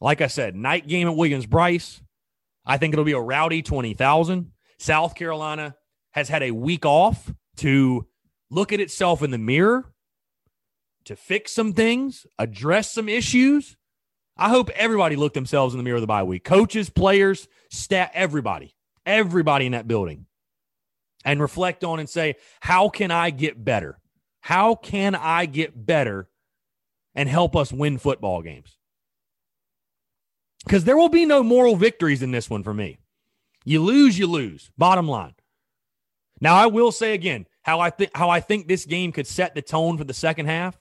like 0.00 0.20
I 0.20 0.26
said, 0.26 0.54
night 0.54 0.86
game 0.86 1.08
at 1.08 1.16
Williams-Brice, 1.16 2.02
I 2.66 2.78
think 2.78 2.92
it'll 2.92 3.04
be 3.04 3.12
a 3.12 3.20
rowdy 3.20 3.62
20,000. 3.62 4.50
South 4.78 5.14
Carolina 5.14 5.76
has 6.12 6.28
had 6.28 6.42
a 6.42 6.50
week 6.50 6.84
off 6.84 7.32
to 7.56 8.06
look 8.50 8.72
at 8.72 8.80
itself 8.80 9.22
in 9.22 9.30
the 9.30 9.38
mirror, 9.38 9.92
to 11.04 11.16
fix 11.16 11.52
some 11.52 11.72
things, 11.72 12.26
address 12.38 12.92
some 12.92 13.08
issues. 13.08 13.76
I 14.36 14.48
hope 14.48 14.70
everybody 14.70 15.16
looked 15.16 15.34
themselves 15.34 15.74
in 15.74 15.78
the 15.78 15.84
mirror 15.84 15.96
of 15.96 16.02
the 16.02 16.06
bye 16.06 16.22
week. 16.22 16.44
Coaches, 16.44 16.90
players, 16.90 17.48
staff, 17.70 18.10
everybody, 18.14 18.74
everybody 19.06 19.66
in 19.66 19.72
that 19.72 19.88
building. 19.88 20.26
And 21.24 21.40
reflect 21.40 21.84
on 21.84 22.00
and 22.00 22.08
say, 22.08 22.34
how 22.60 22.88
can 22.88 23.10
I 23.10 23.30
get 23.30 23.64
better? 23.64 23.98
How 24.40 24.74
can 24.74 25.14
I 25.14 25.46
get 25.46 25.86
better 25.86 26.28
and 27.14 27.28
help 27.28 27.56
us 27.56 27.72
win 27.72 27.96
football 27.96 28.42
games? 28.42 28.76
because 30.64 30.84
there 30.84 30.96
will 30.96 31.08
be 31.08 31.26
no 31.26 31.42
moral 31.42 31.76
victories 31.76 32.22
in 32.22 32.30
this 32.30 32.48
one 32.48 32.62
for 32.62 32.74
me. 32.74 32.98
You 33.64 33.82
lose, 33.82 34.18
you 34.18 34.26
lose. 34.26 34.70
Bottom 34.76 35.08
line. 35.08 35.34
Now, 36.40 36.56
I 36.56 36.66
will 36.66 36.92
say 36.92 37.14
again 37.14 37.46
how 37.62 37.80
I 37.80 37.90
think 37.90 38.10
how 38.14 38.28
I 38.28 38.40
think 38.40 38.66
this 38.66 38.84
game 38.84 39.12
could 39.12 39.26
set 39.26 39.54
the 39.54 39.62
tone 39.62 39.96
for 39.96 40.04
the 40.04 40.14
second 40.14 40.46
half. 40.46 40.78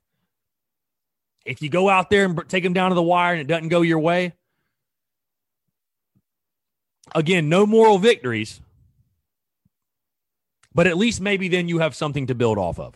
If 1.45 1.61
you 1.61 1.69
go 1.69 1.89
out 1.89 2.09
there 2.09 2.25
and 2.25 2.41
take 2.47 2.63
them 2.63 2.73
down 2.73 2.91
to 2.91 2.95
the 2.95 3.03
wire 3.03 3.33
and 3.33 3.41
it 3.41 3.47
doesn't 3.47 3.69
go 3.69 3.81
your 3.81 3.99
way, 3.99 4.33
again, 7.13 7.49
no 7.49 7.65
moral 7.65 7.97
victories, 7.97 8.61
but 10.73 10.87
at 10.87 10.97
least 10.97 11.21
maybe 11.21 11.47
then 11.47 11.67
you 11.67 11.79
have 11.79 11.95
something 11.95 12.27
to 12.27 12.35
build 12.35 12.57
off 12.57 12.79
of. 12.79 12.95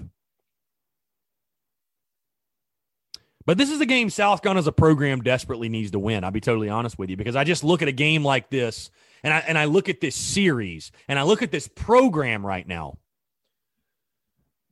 But 3.46 3.58
this 3.58 3.70
is 3.70 3.80
a 3.80 3.86
game 3.86 4.10
South 4.10 4.42
Gun 4.42 4.58
as 4.58 4.68
a 4.68 4.74
program 4.74 5.22
desperately 5.22 5.70
needs 5.70 5.92
to 5.92 6.00
win. 6.00 6.26
I'll 6.26 6.32
be 6.32 6.42
totally 6.42 6.68
honest 6.68 7.00
with 7.00 7.10
you 7.10 7.16
because 7.16 7.38
I 7.38 7.46
just 7.46 7.64
look 7.64 7.82
at 7.82 7.88
a 7.88 7.94
game 7.94 8.24
like 8.24 8.50
this 8.50 8.92
and 9.24 9.34
I 9.34 9.40
and 9.40 9.58
I 9.58 9.66
look 9.66 9.88
at 9.88 10.02
this 10.02 10.18
series 10.18 10.92
and 11.08 11.18
I 11.18 11.24
look 11.24 11.42
at 11.42 11.50
this 11.50 11.68
program 11.70 12.46
right 12.46 12.68
now. 12.68 12.98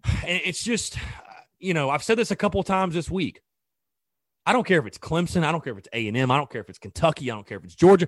And 0.04 0.42
it's 0.44 0.62
just, 0.62 0.98
you 1.58 1.74
know, 1.74 1.90
I've 1.90 2.04
said 2.04 2.18
this 2.18 2.32
a 2.32 2.36
couple 2.36 2.62
times 2.64 2.94
this 2.96 3.10
week. 3.10 3.42
I 4.46 4.54
don't 4.54 4.66
care 4.66 4.80
if 4.80 4.86
it's 4.86 4.98
Clemson, 4.98 5.44
I 5.44 5.52
don't 5.52 5.64
care 5.64 5.74
if 5.74 5.80
it's 5.80 5.90
A&M, 5.92 6.32
I 6.32 6.38
don't 6.38 6.50
care 6.50 6.62
if 6.62 6.70
it's 6.70 6.80
Kentucky, 6.80 7.32
I 7.32 7.36
don't 7.36 7.48
care 7.48 7.58
if 7.58 7.64
it's 7.64 7.76
Georgia. 7.76 8.08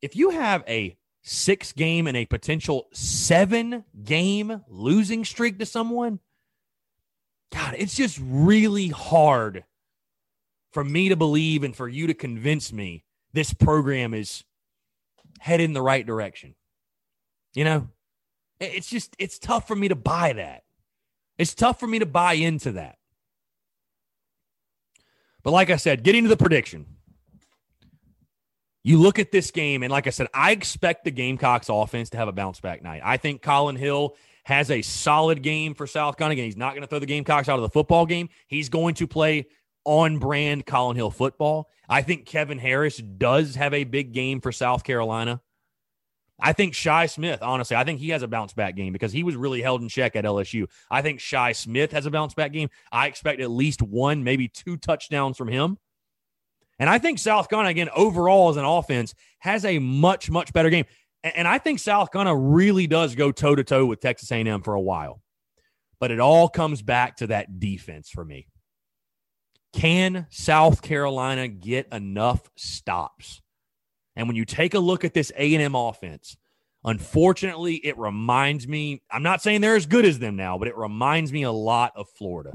If 0.00 0.14
you 0.14 0.30
have 0.30 0.62
a 0.68 0.96
six 1.22 1.72
game 1.72 2.06
and 2.06 2.16
a 2.16 2.26
potential 2.26 2.88
seven 2.92 3.84
game 4.04 4.62
losing 4.68 5.24
streak 5.24 5.58
to 5.58 5.66
someone, 5.66 6.20
God, 7.52 7.74
it's 7.78 7.96
just 7.96 8.20
really 8.22 8.88
hard 8.88 9.64
for 10.70 10.84
me 10.84 11.08
to 11.08 11.16
believe 11.16 11.64
and 11.64 11.74
for 11.74 11.88
you 11.88 12.06
to 12.06 12.14
convince 12.14 12.72
me 12.72 13.04
this 13.32 13.52
program 13.52 14.14
is 14.14 14.44
headed 15.40 15.64
in 15.64 15.72
the 15.72 15.82
right 15.82 16.06
direction. 16.06 16.54
You 17.54 17.64
know, 17.64 17.88
it's 18.60 18.88
just, 18.88 19.16
it's 19.18 19.38
tough 19.38 19.66
for 19.66 19.74
me 19.74 19.88
to 19.88 19.96
buy 19.96 20.34
that. 20.34 20.64
It's 21.38 21.54
tough 21.54 21.80
for 21.80 21.86
me 21.86 21.98
to 22.00 22.06
buy 22.06 22.34
into 22.34 22.72
that. 22.72 22.97
But 25.42 25.52
like 25.52 25.70
I 25.70 25.76
said, 25.76 26.02
getting 26.02 26.24
to 26.24 26.28
the 26.28 26.36
prediction, 26.36 26.86
you 28.84 28.98
look 28.98 29.18
at 29.18 29.32
this 29.32 29.50
game, 29.50 29.82
and 29.82 29.90
like 29.90 30.06
I 30.06 30.10
said, 30.10 30.28
I 30.32 30.52
expect 30.52 31.04
the 31.04 31.10
Gamecocks 31.10 31.68
offense 31.68 32.10
to 32.10 32.16
have 32.16 32.28
a 32.28 32.32
bounce 32.32 32.60
back 32.60 32.82
night. 32.82 33.02
I 33.04 33.16
think 33.16 33.42
Collin 33.42 33.76
Hill 33.76 34.16
has 34.44 34.70
a 34.70 34.80
solid 34.82 35.42
game 35.42 35.74
for 35.74 35.86
South. 35.86 36.18
Again, 36.18 36.36
he's 36.36 36.56
not 36.56 36.70
going 36.72 36.80
to 36.80 36.86
throw 36.86 36.98
the 36.98 37.06
Gamecocks 37.06 37.48
out 37.48 37.56
of 37.56 37.62
the 37.62 37.68
football 37.68 38.06
game. 38.06 38.30
He's 38.46 38.68
going 38.68 38.94
to 38.94 39.06
play 39.06 39.46
on 39.84 40.18
brand 40.18 40.64
Collin 40.64 40.96
Hill 40.96 41.10
football. 41.10 41.68
I 41.88 42.02
think 42.02 42.24
Kevin 42.24 42.58
Harris 42.58 42.96
does 42.96 43.54
have 43.56 43.74
a 43.74 43.84
big 43.84 44.12
game 44.12 44.40
for 44.40 44.52
South 44.52 44.84
Carolina. 44.84 45.42
I 46.40 46.52
think 46.52 46.74
Shi 46.74 47.08
Smith, 47.08 47.42
honestly, 47.42 47.76
I 47.76 47.84
think 47.84 47.98
he 47.98 48.10
has 48.10 48.22
a 48.22 48.28
bounce 48.28 48.52
back 48.52 48.76
game 48.76 48.92
because 48.92 49.12
he 49.12 49.24
was 49.24 49.34
really 49.34 49.60
held 49.60 49.82
in 49.82 49.88
check 49.88 50.14
at 50.14 50.24
LSU. 50.24 50.66
I 50.90 51.02
think 51.02 51.20
Shi 51.20 51.52
Smith 51.52 51.90
has 51.92 52.06
a 52.06 52.10
bounce 52.10 52.34
back 52.34 52.52
game. 52.52 52.70
I 52.92 53.08
expect 53.08 53.40
at 53.40 53.50
least 53.50 53.82
one, 53.82 54.22
maybe 54.22 54.46
two 54.46 54.76
touchdowns 54.76 55.36
from 55.36 55.48
him. 55.48 55.78
And 56.78 56.88
I 56.88 56.98
think 56.98 57.18
South 57.18 57.48
Carolina, 57.48 57.70
again, 57.70 57.88
overall 57.94 58.50
as 58.50 58.56
an 58.56 58.64
offense, 58.64 59.14
has 59.40 59.64
a 59.64 59.80
much, 59.80 60.30
much 60.30 60.52
better 60.52 60.70
game. 60.70 60.84
And 61.24 61.48
I 61.48 61.58
think 61.58 61.80
South 61.80 62.12
Carolina 62.12 62.36
really 62.36 62.86
does 62.86 63.16
go 63.16 63.32
toe 63.32 63.56
to 63.56 63.64
toe 63.64 63.84
with 63.84 64.00
Texas 64.00 64.30
A&M 64.30 64.62
for 64.62 64.74
a 64.74 64.80
while. 64.80 65.20
But 65.98 66.12
it 66.12 66.20
all 66.20 66.48
comes 66.48 66.82
back 66.82 67.16
to 67.16 67.26
that 67.28 67.58
defense 67.58 68.08
for 68.08 68.24
me. 68.24 68.46
Can 69.72 70.28
South 70.30 70.80
Carolina 70.82 71.48
get 71.48 71.92
enough 71.92 72.48
stops? 72.56 73.42
And 74.18 74.26
when 74.26 74.36
you 74.36 74.44
take 74.44 74.74
a 74.74 74.80
look 74.80 75.04
at 75.04 75.14
this 75.14 75.30
A&M 75.36 75.76
offense, 75.76 76.36
unfortunately, 76.84 77.76
it 77.76 77.96
reminds 77.96 78.66
me, 78.66 79.00
I'm 79.12 79.22
not 79.22 79.40
saying 79.40 79.60
they're 79.60 79.76
as 79.76 79.86
good 79.86 80.04
as 80.04 80.18
them 80.18 80.34
now, 80.34 80.58
but 80.58 80.66
it 80.66 80.76
reminds 80.76 81.32
me 81.32 81.44
a 81.44 81.52
lot 81.52 81.92
of 81.94 82.08
Florida. 82.10 82.52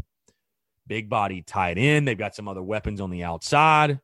Big 0.85 1.09
body 1.09 1.41
tight 1.41 1.77
end. 1.77 2.05
They've 2.05 2.17
got 2.17 2.35
some 2.35 2.49
other 2.49 2.61
weapons 2.61 2.99
on 2.99 3.11
the 3.11 3.23
outside. 3.23 4.01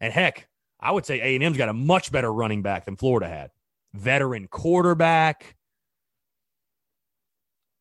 And 0.00 0.10
heck, 0.10 0.48
I 0.80 0.90
would 0.90 1.04
say 1.04 1.20
A&M's 1.20 1.58
got 1.58 1.68
a 1.68 1.74
much 1.74 2.10
better 2.10 2.32
running 2.32 2.62
back 2.62 2.86
than 2.86 2.96
Florida 2.96 3.28
had. 3.28 3.50
Veteran 3.92 4.48
quarterback. 4.48 5.56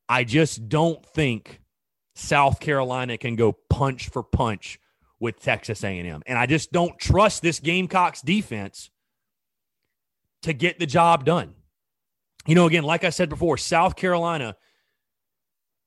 I 0.10 0.26
just 0.26 0.68
don't 0.68 1.06
think 1.06 1.62
South 2.16 2.60
Carolina 2.60 3.18
can 3.18 3.38
go 3.38 3.56
punch 3.70 4.10
for 4.10 4.24
punch 4.24 4.78
with 5.20 5.40
Texas 5.40 5.84
A&M. 5.84 6.22
And 6.26 6.38
I 6.38 6.46
just 6.46 6.72
don't 6.72 6.98
trust 6.98 7.42
this 7.42 7.60
Gamecocks 7.60 8.22
defense 8.22 8.90
to 10.44 10.54
get 10.54 10.80
the 10.80 10.86
job 10.86 11.26
done. 11.26 11.54
You 12.48 12.56
know, 12.56 12.68
again, 12.68 12.84
like 12.84 13.04
I 13.04 13.10
said 13.10 13.30
before, 13.30 13.58
South 13.58 13.96
Carolina 13.96 14.56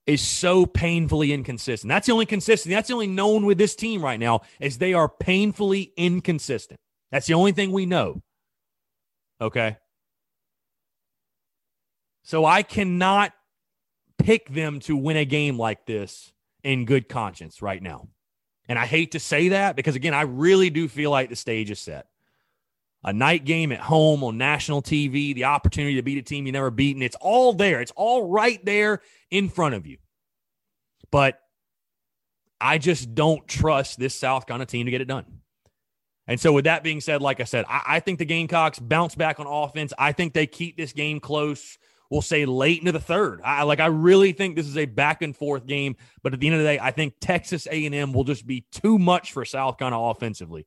is 0.07 0.21
so 0.21 0.67
painfully 0.67 1.33
inconsistent. 1.33 1.89
That's 1.89 2.07
the 2.07 2.13
only 2.13 2.27
consistent. 2.27 2.73
That's 2.73 2.89
the 2.89 2.95
only 2.95 3.07
known 3.07 3.47
with 3.47 3.57
this 3.57 3.75
team 3.75 4.05
right 4.05 4.21
now 4.21 4.43
is 4.61 4.79
they 4.79 4.95
are 4.95 5.09
painfully 5.09 5.93
inconsistent. 5.97 6.79
That's 7.11 7.27
the 7.27 7.35
only 7.35 7.53
thing 7.53 7.73
we 7.73 7.87
know. 7.87 8.21
Okay. 9.41 9.77
So 12.25 12.45
I 12.45 12.63
cannot 12.63 13.33
pick 14.19 14.49
them 14.49 14.81
to 14.81 14.97
win 14.97 15.17
a 15.17 15.25
game 15.25 15.59
like 15.59 15.87
this 15.87 16.33
in 16.63 16.85
good 16.85 17.09
conscience 17.09 17.63
right 17.63 17.83
now. 17.83 18.09
And 18.73 18.79
I 18.79 18.87
hate 18.87 19.13
to 19.13 19.21
say 19.21 19.49
that 19.49 19.77
because, 19.77 19.97
again, 19.97 20.15
I 20.15 20.23
really 20.23 20.71
do 20.71 20.89
feel 20.89 21.11
like 21.11 21.29
the 21.29 21.37
stage 21.37 21.71
is 21.71 21.79
set. 21.79 22.07
A 23.05 23.13
night 23.13 23.45
game 23.45 23.71
at 23.71 23.81
home 23.81 24.25
on 24.25 24.39
national 24.39 24.81
TV, 24.81 25.35
the 25.35 25.45
opportunity 25.45 25.97
to 25.97 26.03
beat 26.03 26.17
a 26.17 26.23
team 26.23 26.47
you 26.47 26.53
never 26.53 26.71
beaten. 26.71 27.03
It's 27.03 27.17
all 27.21 27.53
there. 27.53 27.83
It's 27.83 27.93
all 27.97 28.31
right 28.31 28.65
there 28.65 29.03
in 29.31 29.51
front 29.51 29.75
of 29.75 29.87
you. 29.87 29.99
But 31.11 31.39
I 32.63 32.79
just 32.79 33.15
don't 33.15 33.47
trust 33.47 33.99
this 33.99 34.15
South 34.15 34.47
Carolina 34.47 34.65
team 34.65 34.87
to 34.87 34.91
get 34.91 35.03
it 35.03 35.07
done. 35.07 35.27
And 36.27 36.41
so, 36.41 36.55
with 36.55 36.65
that 36.65 36.83
being 36.83 37.03
said, 37.03 37.21
like 37.21 37.41
I 37.41 37.45
said, 37.45 37.67
I, 37.69 37.83
I 37.87 38.01
think 38.01 38.21
the 38.21 38.25
Gamecocks 38.25 38.79
bounce 38.79 39.15
back 39.15 39.39
on 39.39 39.47
offense. 39.47 39.93
I 39.99 40.13
think 40.13 40.33
they 40.33 40.47
keep 40.47 40.79
this 40.79 40.95
game 40.95 41.21
close 41.21 41.77
we'll 42.13 42.21
say 42.21 42.45
late 42.45 42.79
into 42.79 42.93
the 42.93 43.01
third. 43.01 43.41
I 43.43 43.63
like 43.63 43.81
I 43.81 43.87
really 43.87 44.33
think 44.33 44.55
this 44.55 44.69
is 44.69 44.77
a 44.77 44.85
back 44.85 45.23
and 45.23 45.35
forth 45.35 45.67
game, 45.67 45.97
but 46.23 46.35
at 46.35 46.41
the 46.41 46.47
end 46.47 46.57
of 46.57 46.61
the 46.61 46.67
day, 46.67 46.79
I 46.79 46.91
think 46.91 47.15
Texas 47.23 47.67
A&M 47.71 48.13
will 48.13 48.25
just 48.25 48.47
be 48.47 48.67
too 48.71 48.99
much 48.99 49.33
for 49.33 49.47
South 49.47 49.79
Carolina 49.79 50.11
offensively. 50.11 50.67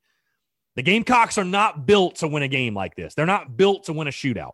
The 0.76 0.82
Gamecocks 0.82 1.38
are 1.38 1.46
not 1.46 1.86
built 1.86 2.16
to 2.16 2.28
win 2.28 2.42
a 2.42 2.48
game 2.48 2.74
like 2.74 2.96
this. 2.96 3.14
They're 3.14 3.28
not 3.28 3.56
built 3.56 3.84
to 3.86 3.94
win 3.94 4.08
a 4.08 4.12
shootout. 4.12 4.54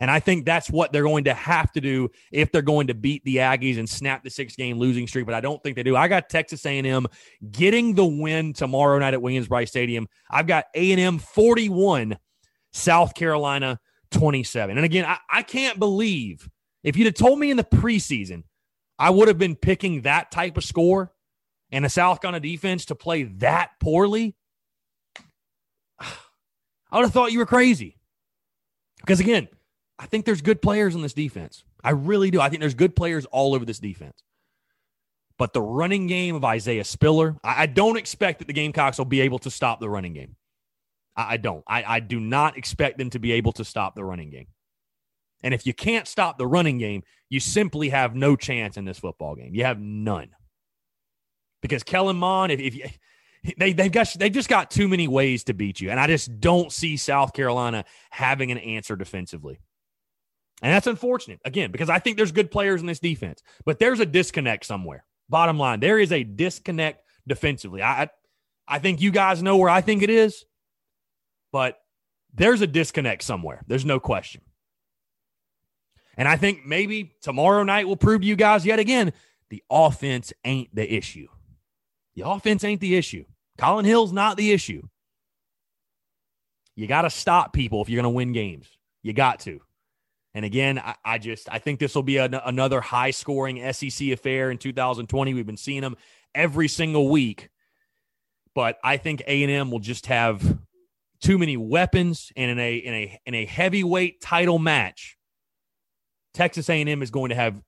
And 0.00 0.10
I 0.10 0.18
think 0.18 0.44
that's 0.44 0.68
what 0.68 0.92
they're 0.92 1.04
going 1.04 1.24
to 1.24 1.34
have 1.34 1.70
to 1.72 1.80
do 1.80 2.08
if 2.32 2.50
they're 2.50 2.62
going 2.62 2.88
to 2.88 2.94
beat 2.94 3.22
the 3.24 3.36
Aggies 3.36 3.78
and 3.78 3.88
snap 3.88 4.24
the 4.24 4.30
six 4.30 4.56
game 4.56 4.76
losing 4.76 5.06
streak. 5.06 5.24
But 5.24 5.36
I 5.36 5.40
don't 5.40 5.62
think 5.62 5.76
they 5.76 5.84
do. 5.84 5.94
I 5.94 6.08
got 6.08 6.28
Texas 6.28 6.66
A&M 6.66 7.06
getting 7.52 7.94
the 7.94 8.04
win 8.04 8.54
tomorrow 8.54 8.98
night 8.98 9.14
at 9.14 9.22
Williams-Brice 9.22 9.70
Stadium. 9.70 10.08
I've 10.28 10.48
got 10.48 10.64
A&M 10.74 11.18
41, 11.20 12.18
South 12.72 13.14
Carolina 13.14 13.78
27. 14.10 14.76
And 14.76 14.84
again, 14.84 15.04
I, 15.04 15.18
I 15.30 15.42
can't 15.42 15.78
believe 15.78 16.48
if 16.82 16.96
you'd 16.96 17.06
have 17.06 17.14
told 17.14 17.38
me 17.38 17.50
in 17.50 17.56
the 17.56 17.64
preseason, 17.64 18.44
I 18.98 19.10
would 19.10 19.28
have 19.28 19.38
been 19.38 19.56
picking 19.56 20.02
that 20.02 20.30
type 20.30 20.56
of 20.56 20.64
score 20.64 21.12
and 21.70 21.84
a 21.84 21.88
South 21.88 22.20
Carolina 22.20 22.40
defense 22.40 22.86
to 22.86 22.94
play 22.94 23.24
that 23.24 23.70
poorly. 23.80 24.34
I 26.00 26.06
would 26.96 27.04
have 27.04 27.12
thought 27.12 27.32
you 27.32 27.38
were 27.38 27.46
crazy. 27.46 27.96
Because 29.00 29.20
again, 29.20 29.48
I 29.98 30.06
think 30.06 30.24
there's 30.24 30.42
good 30.42 30.62
players 30.62 30.94
in 30.94 31.02
this 31.02 31.12
defense. 31.12 31.64
I 31.82 31.90
really 31.90 32.30
do. 32.30 32.40
I 32.40 32.48
think 32.48 32.60
there's 32.60 32.74
good 32.74 32.96
players 32.96 33.24
all 33.26 33.54
over 33.54 33.64
this 33.64 33.78
defense. 33.78 34.22
But 35.38 35.52
the 35.52 35.62
running 35.62 36.08
game 36.08 36.34
of 36.34 36.44
Isaiah 36.44 36.84
Spiller, 36.84 37.36
I 37.44 37.66
don't 37.66 37.96
expect 37.96 38.40
that 38.40 38.48
the 38.48 38.52
Gamecocks 38.52 38.98
will 38.98 39.04
be 39.04 39.20
able 39.20 39.38
to 39.40 39.50
stop 39.50 39.78
the 39.78 39.88
running 39.88 40.12
game. 40.12 40.34
I, 41.18 41.34
I 41.34 41.36
don't. 41.36 41.64
I, 41.66 41.84
I 41.96 42.00
do 42.00 42.20
not 42.20 42.56
expect 42.56 42.96
them 42.96 43.10
to 43.10 43.18
be 43.18 43.32
able 43.32 43.52
to 43.52 43.64
stop 43.64 43.94
the 43.94 44.04
running 44.04 44.30
game. 44.30 44.46
And 45.42 45.52
if 45.52 45.66
you 45.66 45.74
can't 45.74 46.08
stop 46.08 46.38
the 46.38 46.46
running 46.46 46.78
game, 46.78 47.02
you 47.28 47.40
simply 47.40 47.90
have 47.90 48.14
no 48.14 48.36
chance 48.36 48.76
in 48.76 48.84
this 48.84 48.98
football 48.98 49.34
game. 49.34 49.54
You 49.54 49.64
have 49.64 49.78
none. 49.78 50.30
Because 51.60 51.82
Kellen 51.82 52.16
Mond, 52.16 52.52
if, 52.52 52.60
if 52.60 52.74
you, 52.74 52.84
they 53.58 53.72
they've 53.72 53.92
got 53.92 54.14
they've 54.18 54.32
just 54.32 54.48
got 54.48 54.70
too 54.70 54.88
many 54.88 55.06
ways 55.06 55.44
to 55.44 55.54
beat 55.54 55.80
you, 55.80 55.90
and 55.90 56.00
I 56.00 56.06
just 56.06 56.40
don't 56.40 56.72
see 56.72 56.96
South 56.96 57.32
Carolina 57.32 57.84
having 58.10 58.50
an 58.50 58.58
answer 58.58 58.96
defensively. 58.96 59.60
And 60.60 60.72
that's 60.72 60.88
unfortunate 60.88 61.40
again 61.44 61.70
because 61.70 61.88
I 61.88 62.00
think 62.00 62.16
there's 62.16 62.32
good 62.32 62.50
players 62.50 62.80
in 62.80 62.86
this 62.88 62.98
defense, 62.98 63.42
but 63.64 63.78
there's 63.78 64.00
a 64.00 64.06
disconnect 64.06 64.66
somewhere. 64.66 65.04
Bottom 65.28 65.58
line, 65.58 65.78
there 65.78 66.00
is 66.00 66.10
a 66.10 66.24
disconnect 66.24 67.04
defensively. 67.28 67.80
I 67.80 68.08
I 68.66 68.80
think 68.80 69.00
you 69.00 69.12
guys 69.12 69.40
know 69.42 69.56
where 69.56 69.70
I 69.70 69.82
think 69.82 70.02
it 70.02 70.10
is 70.10 70.44
but 71.52 71.80
there's 72.34 72.60
a 72.60 72.66
disconnect 72.66 73.22
somewhere. 73.22 73.62
There's 73.66 73.84
no 73.84 74.00
question. 74.00 74.42
And 76.16 76.26
I 76.26 76.36
think 76.36 76.66
maybe 76.66 77.14
tomorrow 77.22 77.62
night 77.62 77.86
will 77.86 77.96
prove 77.96 78.22
to 78.22 78.26
you 78.26 78.36
guys 78.36 78.66
yet 78.66 78.78
again 78.78 79.12
the 79.50 79.62
offense 79.70 80.32
ain't 80.44 80.74
the 80.74 80.90
issue. 80.96 81.28
The 82.16 82.28
offense 82.28 82.64
ain't 82.64 82.80
the 82.80 82.96
issue. 82.96 83.24
Collin 83.56 83.84
Hill's 83.84 84.12
not 84.12 84.36
the 84.36 84.52
issue. 84.52 84.82
You 86.76 86.86
got 86.86 87.02
to 87.02 87.10
stop 87.10 87.52
people 87.52 87.80
if 87.80 87.88
you're 87.88 88.00
going 88.00 88.12
to 88.12 88.16
win 88.16 88.32
games. 88.32 88.68
You 89.02 89.12
got 89.12 89.40
to. 89.40 89.60
And 90.34 90.44
again, 90.44 90.78
I, 90.78 90.94
I 91.04 91.18
just 91.18 91.48
I 91.50 91.58
think 91.58 91.80
this 91.80 91.94
will 91.94 92.02
be 92.02 92.18
an, 92.18 92.34
another 92.34 92.80
high 92.80 93.10
scoring 93.10 93.72
SEC 93.72 94.08
affair 94.08 94.50
in 94.50 94.58
2020. 94.58 95.34
We've 95.34 95.46
been 95.46 95.56
seeing 95.56 95.80
them 95.80 95.96
every 96.34 96.68
single 96.68 97.08
week, 97.08 97.48
but 98.54 98.78
I 98.84 98.98
think 98.98 99.22
A 99.26 99.42
and 99.42 99.50
M 99.50 99.70
will 99.70 99.80
just 99.80 100.06
have 100.06 100.58
too 101.20 101.38
many 101.38 101.56
weapons, 101.56 102.32
and 102.36 102.50
in 102.50 102.58
a 102.58 102.76
in 102.76 102.94
a 102.94 103.20
in 103.26 103.34
a 103.34 103.44
heavyweight 103.44 104.20
title 104.20 104.58
match, 104.58 105.18
Texas 106.34 106.68
A&M 106.68 107.02
is 107.02 107.10
going 107.10 107.30
to 107.30 107.34
have 107.34 107.60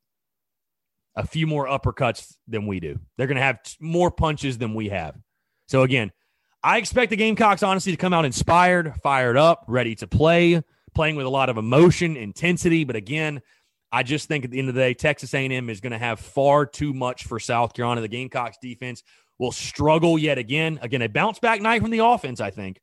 a 1.17 1.27
few 1.27 1.47
more 1.47 1.67
uppercuts 1.67 2.35
than 2.47 2.67
we 2.67 2.81
do. 2.81 2.99
They're 3.17 3.27
going 3.27 3.37
to 3.37 3.43
have 3.43 3.63
t- 3.63 3.77
more 3.81 4.11
punches 4.11 4.59
than 4.59 4.75
we 4.75 4.89
have. 4.91 5.17
So 5.67 5.83
again, 5.83 6.13
I 6.63 6.79
expect 6.79 7.11
the 7.11 7.17
Gamecocks 7.17 7.63
honestly 7.63 7.93
to 7.93 7.99
come 7.99 8.13
out 8.13 8.25
inspired, 8.25 8.95
fired 9.03 9.37
up, 9.37 9.65
ready 9.67 9.95
to 9.97 10.07
play, 10.07 10.63
playing 10.95 11.17
with 11.17 11.27
a 11.27 11.31
lot 11.31 11.49
of 11.49 11.57
emotion, 11.57 12.17
intensity. 12.17 12.85
But 12.85 12.97
again, 12.97 13.43
I 13.91 14.03
just 14.03 14.29
think 14.29 14.45
at 14.45 14.51
the 14.51 14.59
end 14.59 14.69
of 14.69 14.75
the 14.75 14.81
day, 14.81 14.95
Texas 14.95 15.35
A&M 15.35 15.69
is 15.69 15.81
going 15.81 15.93
to 15.93 15.99
have 15.99 16.21
far 16.21 16.65
too 16.65 16.93
much 16.93 17.25
for 17.25 17.41
South 17.41 17.75
Carolina. 17.75 18.03
The 18.03 18.09
Gamecocks 18.09 18.59
defense 18.63 19.03
will 19.39 19.53
struggle 19.53 20.19
yet 20.19 20.39
again. 20.39 20.79
Again, 20.83 21.03
a 21.03 21.09
bounce 21.09 21.39
back 21.39 21.61
night 21.61 21.83
from 21.83 21.91
the 21.91 22.05
offense, 22.05 22.41
I 22.41 22.51
think. 22.51 22.81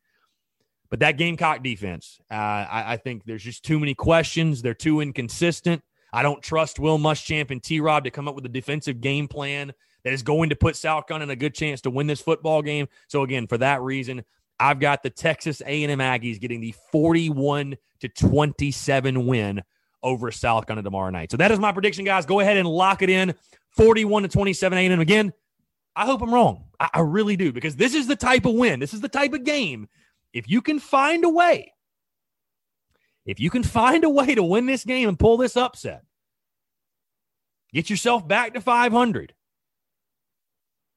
But 0.89 0.99
that 0.99 1.17
Gamecock 1.17 1.63
defense, 1.63 2.19
uh, 2.31 2.35
I, 2.35 2.93
I, 2.93 2.97
think 2.97 3.25
there's 3.25 3.43
just 3.43 3.63
too 3.63 3.79
many 3.79 3.93
questions. 3.93 4.61
They're 4.61 4.73
too 4.73 5.01
inconsistent. 5.01 5.83
I 6.13 6.23
don't 6.23 6.41
trust 6.41 6.79
Will 6.79 6.97
Muschamp 6.97 7.51
and 7.51 7.61
T. 7.61 7.79
Rob 7.79 8.05
to 8.05 8.11
come 8.11 8.27
up 8.27 8.35
with 8.35 8.45
a 8.45 8.49
defensive 8.49 9.01
game 9.01 9.27
plan 9.27 9.73
that 10.03 10.13
is 10.13 10.23
going 10.23 10.49
to 10.49 10.55
put 10.55 10.75
South 10.75 11.07
Carolina 11.07 11.25
in 11.25 11.29
a 11.31 11.35
good 11.35 11.53
chance 11.53 11.81
to 11.81 11.89
win 11.89 12.07
this 12.07 12.21
football 12.21 12.61
game. 12.61 12.87
So 13.07 13.23
again, 13.23 13.47
for 13.47 13.57
that 13.57 13.81
reason, 13.81 14.23
I've 14.59 14.79
got 14.79 15.03
the 15.03 15.09
Texas 15.09 15.61
A&M 15.65 15.99
Aggies 15.99 16.39
getting 16.39 16.61
the 16.61 16.73
41 16.91 17.75
to 17.99 18.07
27 18.09 19.25
win 19.27 19.61
over 20.01 20.31
South 20.31 20.65
Carolina 20.65 20.83
tomorrow 20.83 21.09
night. 21.09 21.31
So 21.31 21.37
that 21.37 21.51
is 21.51 21.59
my 21.59 21.71
prediction, 21.71 22.05
guys. 22.05 22.25
Go 22.25 22.39
ahead 22.39 22.57
and 22.57 22.67
lock 22.67 23.01
it 23.01 23.09
in. 23.09 23.35
41 23.71 24.23
to 24.23 24.29
27 24.29 24.77
A&M. 24.77 24.99
Again, 24.99 25.33
I 25.95 26.05
hope 26.05 26.21
I'm 26.21 26.33
wrong. 26.33 26.65
I 26.79 27.01
really 27.01 27.35
do 27.35 27.51
because 27.51 27.75
this 27.75 27.95
is 27.95 28.07
the 28.07 28.15
type 28.15 28.45
of 28.45 28.53
win. 28.53 28.79
This 28.79 28.93
is 28.93 29.01
the 29.01 29.09
type 29.09 29.33
of 29.33 29.43
game. 29.43 29.87
If 30.33 30.49
you 30.49 30.61
can 30.61 30.79
find 30.79 31.23
a 31.23 31.29
way, 31.29 31.73
if 33.25 33.39
you 33.39 33.49
can 33.49 33.63
find 33.63 34.03
a 34.03 34.09
way 34.09 34.35
to 34.35 34.43
win 34.43 34.65
this 34.65 34.83
game 34.83 35.09
and 35.09 35.19
pull 35.19 35.37
this 35.37 35.57
upset, 35.57 36.03
get 37.73 37.89
yourself 37.89 38.27
back 38.27 38.53
to 38.53 38.61
500. 38.61 39.33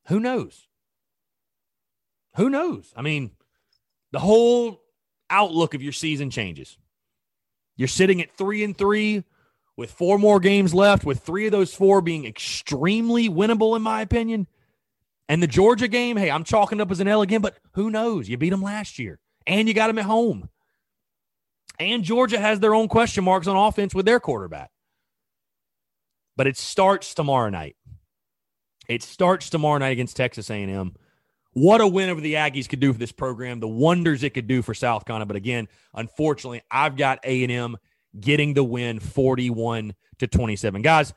Who 0.09 0.21
knows? 0.21 0.67
Who 2.37 2.49
knows? 2.49 2.93
I 2.97 3.03
mean, 3.03 3.33
the 4.13 4.21
whole 4.21 4.81
outlook 5.29 5.75
of 5.75 5.83
your 5.83 5.93
season 5.93 6.31
changes. 6.31 6.79
You're 7.77 7.89
sitting 7.89 8.21
at 8.21 8.37
three 8.37 8.63
and 8.63 8.77
three 8.77 9.25
with 9.77 9.91
four 9.91 10.19
more 10.19 10.41
games 10.41 10.75
left, 10.75 11.05
with 11.05 11.21
three 11.21 11.47
of 11.47 11.53
those 11.53 11.75
four 11.75 12.01
being 12.01 12.27
extremely 12.27 13.29
winnable, 13.29 13.77
in 13.77 13.83
my 13.83 14.03
opinion. 14.03 14.47
And 15.31 15.41
the 15.41 15.47
Georgia 15.47 15.87
game, 15.87 16.17
hey, 16.17 16.29
I'm 16.29 16.43
chalking 16.43 16.81
up 16.81 16.91
as 16.91 16.99
an 16.99 17.07
L 17.07 17.23
again, 17.23 17.41
but 17.41 17.57
who 17.75 17.89
knows? 17.89 18.29
You 18.29 18.37
beat 18.37 18.51
them 18.51 18.63
last 18.63 18.99
year 18.99 19.21
and 19.47 19.69
you 19.69 19.75
got 19.75 19.87
them 19.87 20.01
at 20.01 20.05
home. 20.05 20.49
And 21.79 22.03
Georgia 22.03 22.41
has 22.41 22.59
their 22.59 22.75
own 22.75 22.89
question 22.89 23.23
marks 23.23 23.47
on 23.47 23.57
offense 23.57 23.95
with 23.95 24.07
their 24.07 24.19
quarterback. 24.19 24.73
But 26.37 26.49
it 26.49 26.57
starts 26.57 27.15
tomorrow 27.15 27.49
night. 27.49 27.77
It 28.89 29.05
starts 29.05 29.51
tomorrow 29.51 29.79
night 29.79 29.93
against 29.93 30.17
Texas 30.17 30.51
A&M. 30.51 30.97
What 31.53 31.81
a 31.81 31.87
win 31.87 32.11
over 32.11 32.21
the 32.21 32.35
Aggies 32.35 32.69
could 32.69 32.81
do 32.81 32.93
for 32.93 32.99
this 32.99 33.13
program, 33.13 33.61
the 33.61 33.69
wonders 33.69 34.25
it 34.25 34.35
could 34.35 34.49
do 34.49 34.63
for 34.63 34.75
South 34.75 35.05
Carolina. 35.05 35.27
But 35.27 35.37
again, 35.37 35.69
unfortunately, 35.95 36.63
I've 36.73 36.97
got 36.97 37.21
A&M 37.23 37.77
getting 38.19 38.55
the 38.55 38.65
win 38.65 38.99
41 38.99 39.95
to 40.19 40.27
27. 40.27 40.83
Guys, 40.83 41.15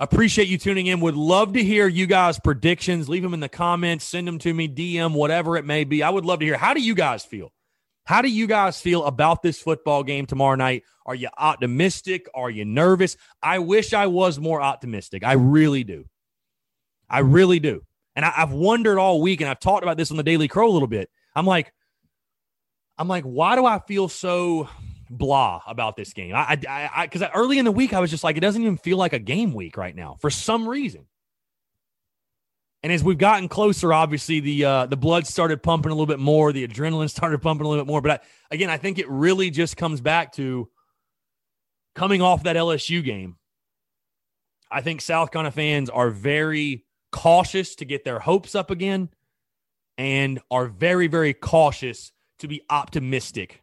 appreciate 0.00 0.48
you 0.48 0.58
tuning 0.58 0.86
in. 0.86 1.00
Would 1.00 1.14
love 1.14 1.52
to 1.52 1.62
hear 1.62 1.86
you 1.86 2.06
guys' 2.06 2.40
predictions. 2.40 3.08
Leave 3.08 3.22
them 3.22 3.34
in 3.34 3.40
the 3.40 3.48
comments, 3.48 4.04
send 4.04 4.26
them 4.26 4.38
to 4.40 4.52
me, 4.52 4.68
DM, 4.68 5.12
whatever 5.12 5.56
it 5.56 5.64
may 5.64 5.84
be. 5.84 6.02
I 6.02 6.10
would 6.10 6.24
love 6.24 6.40
to 6.40 6.46
hear. 6.46 6.56
How 6.56 6.74
do 6.74 6.80
you 6.80 6.94
guys 6.94 7.24
feel? 7.24 7.52
How 8.04 8.22
do 8.22 8.28
you 8.28 8.46
guys 8.46 8.80
feel 8.80 9.04
about 9.04 9.42
this 9.42 9.60
football 9.60 10.02
game 10.02 10.26
tomorrow 10.26 10.56
night? 10.56 10.82
Are 11.06 11.14
you 11.14 11.28
optimistic? 11.36 12.26
Are 12.34 12.50
you 12.50 12.64
nervous? 12.64 13.16
I 13.42 13.60
wish 13.60 13.92
I 13.92 14.06
was 14.06 14.40
more 14.40 14.60
optimistic. 14.60 15.22
I 15.22 15.34
really 15.34 15.84
do. 15.84 16.06
I 17.08 17.20
really 17.20 17.60
do. 17.60 17.82
And 18.16 18.24
I, 18.24 18.30
have 18.30 18.52
wondered 18.52 18.98
all 18.98 19.20
week, 19.20 19.40
and 19.40 19.48
I've 19.48 19.60
talked 19.60 19.82
about 19.82 19.96
this 19.96 20.10
on 20.10 20.16
the 20.16 20.22
Daily 20.22 20.48
Crow 20.48 20.68
a 20.68 20.72
little 20.72 20.88
bit. 20.88 21.10
I'm 21.34 21.46
like, 21.46 21.72
I'm 22.98 23.08
like, 23.08 23.24
why 23.24 23.54
do 23.54 23.64
I 23.64 23.78
feel 23.78 24.08
so 24.08 24.68
blah 25.10 25.60
about 25.66 25.96
this 25.96 26.12
game? 26.12 26.34
I, 26.34 26.58
I, 26.68 27.06
because 27.06 27.28
early 27.34 27.58
in 27.58 27.64
the 27.64 27.72
week 27.72 27.92
I 27.92 28.00
was 28.00 28.10
just 28.10 28.24
like, 28.24 28.36
it 28.36 28.40
doesn't 28.40 28.62
even 28.62 28.78
feel 28.78 28.96
like 28.96 29.12
a 29.12 29.18
game 29.18 29.52
week 29.52 29.76
right 29.76 29.94
now 29.94 30.16
for 30.20 30.30
some 30.30 30.68
reason. 30.68 31.06
And 32.82 32.92
as 32.92 33.04
we've 33.04 33.18
gotten 33.18 33.48
closer, 33.48 33.92
obviously 33.92 34.40
the 34.40 34.64
uh, 34.64 34.86
the 34.86 34.96
blood 34.96 35.26
started 35.26 35.62
pumping 35.62 35.92
a 35.92 35.94
little 35.94 36.06
bit 36.06 36.18
more, 36.18 36.52
the 36.52 36.66
adrenaline 36.66 37.10
started 37.16 37.42
pumping 37.42 37.66
a 37.66 37.68
little 37.68 37.84
bit 37.84 37.90
more. 37.90 38.00
But 38.00 38.22
I, 38.22 38.54
again, 38.54 38.70
I 38.70 38.78
think 38.78 38.98
it 38.98 39.08
really 39.10 39.50
just 39.50 39.76
comes 39.76 40.00
back 40.00 40.32
to 40.32 40.68
coming 41.94 42.22
off 42.22 42.44
that 42.44 42.56
LSU 42.56 43.04
game. 43.04 43.36
I 44.70 44.80
think 44.80 45.00
South 45.00 45.32
Carolina 45.32 45.50
fans 45.50 45.90
are 45.90 46.10
very 46.10 46.86
cautious 47.12 47.74
to 47.76 47.84
get 47.84 48.04
their 48.04 48.20
hopes 48.20 48.54
up 48.54 48.70
again 48.70 49.10
and 49.98 50.40
are 50.50 50.66
very, 50.66 51.08
very 51.08 51.34
cautious 51.34 52.12
to 52.38 52.48
be 52.48 52.62
optimistic 52.70 53.62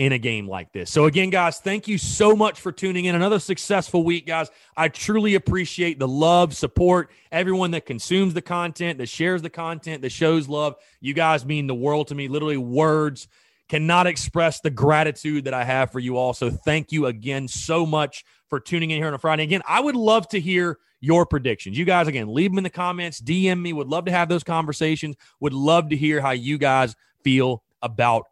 in 0.00 0.12
a 0.12 0.18
game 0.18 0.48
like 0.48 0.72
this. 0.72 0.90
So, 0.90 1.04
again, 1.04 1.28
guys, 1.28 1.58
thank 1.58 1.86
you 1.86 1.98
so 1.98 2.34
much 2.34 2.58
for 2.58 2.72
tuning 2.72 3.04
in. 3.04 3.14
Another 3.14 3.38
successful 3.38 4.02
week, 4.02 4.26
guys. 4.26 4.50
I 4.74 4.88
truly 4.88 5.34
appreciate 5.34 5.98
the 5.98 6.08
love, 6.08 6.56
support, 6.56 7.10
everyone 7.30 7.72
that 7.72 7.84
consumes 7.84 8.32
the 8.32 8.40
content, 8.40 8.96
that 8.96 9.10
shares 9.10 9.42
the 9.42 9.50
content, 9.50 10.00
that 10.00 10.10
shows 10.10 10.48
love. 10.48 10.76
You 11.02 11.12
guys 11.12 11.44
mean 11.44 11.66
the 11.66 11.74
world 11.74 12.08
to 12.08 12.14
me. 12.14 12.28
Literally, 12.28 12.56
words 12.56 13.28
cannot 13.68 14.06
express 14.06 14.60
the 14.60 14.70
gratitude 14.70 15.44
that 15.44 15.52
I 15.52 15.64
have 15.64 15.92
for 15.92 15.98
you 15.98 16.16
all. 16.16 16.32
So, 16.32 16.48
thank 16.48 16.92
you 16.92 17.04
again 17.04 17.46
so 17.46 17.84
much 17.84 18.24
for 18.48 18.58
tuning 18.58 18.92
in 18.92 18.96
here 18.96 19.08
on 19.08 19.12
a 19.12 19.18
Friday. 19.18 19.42
Again, 19.42 19.60
I 19.68 19.80
would 19.80 19.96
love 19.96 20.26
to 20.28 20.40
hear 20.40 20.78
your 21.00 21.26
predictions. 21.26 21.76
You 21.76 21.84
guys, 21.84 22.08
again, 22.08 22.32
leave 22.32 22.52
them 22.52 22.56
in 22.56 22.64
the 22.64 22.70
comments, 22.70 23.20
DM 23.20 23.60
me. 23.60 23.74
Would 23.74 23.88
love 23.88 24.06
to 24.06 24.12
have 24.12 24.30
those 24.30 24.44
conversations. 24.44 25.16
Would 25.40 25.52
love 25.52 25.90
to 25.90 25.96
hear 25.96 26.22
how 26.22 26.30
you 26.30 26.56
guys 26.56 26.96
feel 27.22 27.62
about 27.82 28.24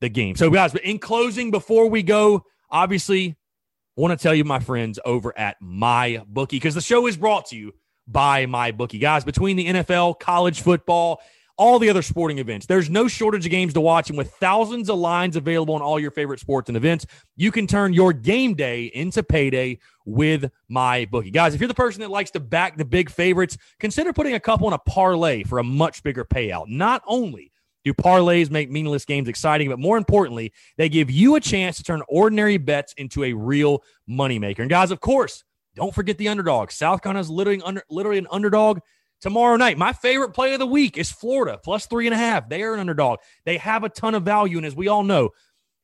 the 0.00 0.08
game. 0.08 0.36
So, 0.36 0.50
guys, 0.50 0.72
but 0.72 0.82
in 0.82 0.98
closing, 0.98 1.50
before 1.50 1.88
we 1.88 2.02
go, 2.02 2.44
obviously, 2.70 3.36
want 3.96 4.18
to 4.18 4.22
tell 4.22 4.34
you, 4.34 4.44
my 4.44 4.60
friends, 4.60 4.98
over 5.04 5.36
at 5.38 5.56
MyBookie, 5.62 6.50
because 6.50 6.74
the 6.74 6.80
show 6.80 7.06
is 7.06 7.16
brought 7.16 7.46
to 7.46 7.56
you 7.56 7.72
by 8.06 8.46
MyBookie. 8.46 9.00
Guys, 9.00 9.24
between 9.24 9.56
the 9.56 9.66
NFL, 9.66 10.18
college 10.20 10.60
football, 10.60 11.20
all 11.58 11.78
the 11.78 11.88
other 11.88 12.02
sporting 12.02 12.38
events. 12.38 12.66
There's 12.66 12.90
no 12.90 13.08
shortage 13.08 13.46
of 13.46 13.50
games 13.50 13.72
to 13.74 13.80
watch, 13.80 14.10
and 14.10 14.18
with 14.18 14.30
thousands 14.34 14.90
of 14.90 14.98
lines 14.98 15.36
available 15.36 15.74
on 15.74 15.82
all 15.82 15.98
your 15.98 16.10
favorite 16.10 16.40
sports 16.40 16.68
and 16.68 16.76
events, 16.76 17.06
you 17.36 17.50
can 17.50 17.66
turn 17.66 17.92
your 17.92 18.12
game 18.12 18.54
day 18.54 18.84
into 18.86 19.22
payday 19.22 19.78
with 20.04 20.50
MyBookie. 20.70 21.32
Guys, 21.32 21.54
if 21.54 21.60
you're 21.60 21.68
the 21.68 21.74
person 21.74 22.02
that 22.02 22.10
likes 22.10 22.30
to 22.32 22.40
back 22.40 22.76
the 22.76 22.84
big 22.84 23.10
favorites, 23.10 23.56
consider 23.80 24.12
putting 24.12 24.34
a 24.34 24.40
couple 24.40 24.68
in 24.68 24.74
a 24.74 24.78
parlay 24.78 25.42
for 25.44 25.58
a 25.58 25.64
much 25.64 26.02
bigger 26.02 26.24
payout. 26.24 26.68
Not 26.68 27.02
only 27.06 27.52
do 27.86 27.94
parlays 27.94 28.50
make 28.50 28.70
meaningless 28.70 29.04
games 29.04 29.28
exciting, 29.28 29.68
but 29.68 29.78
more 29.78 29.96
importantly, 29.96 30.52
they 30.76 30.88
give 30.88 31.10
you 31.10 31.36
a 31.36 31.40
chance 31.40 31.76
to 31.76 31.84
turn 31.84 32.02
ordinary 32.08 32.58
bets 32.58 32.92
into 32.98 33.24
a 33.24 33.32
real 33.32 33.82
moneymaker. 34.08 34.58
And 34.58 34.70
guys, 34.70 34.90
of 34.90 35.00
course, 35.00 35.44
don't 35.76 35.94
forget 35.94 36.18
the 36.18 36.28
underdog. 36.28 36.70
South 36.70 37.02
Carolina 37.02 37.20
is 37.20 37.30
literally, 37.30 37.62
under, 37.62 37.82
literally 37.88 38.18
an 38.18 38.26
underdog 38.30 38.80
tomorrow 39.20 39.56
night. 39.56 39.78
My 39.78 39.92
favorite 39.92 40.30
play 40.30 40.52
of 40.52 40.58
the 40.58 40.66
week 40.66 40.98
is 40.98 41.12
Florida 41.12 41.58
plus 41.62 41.86
three 41.86 42.06
and 42.06 42.14
a 42.14 42.18
half. 42.18 42.48
They 42.48 42.62
are 42.62 42.74
an 42.74 42.80
underdog. 42.80 43.20
They 43.44 43.56
have 43.58 43.84
a 43.84 43.88
ton 43.88 44.14
of 44.14 44.24
value. 44.24 44.56
And 44.56 44.66
as 44.66 44.74
we 44.74 44.88
all 44.88 45.04
know, 45.04 45.30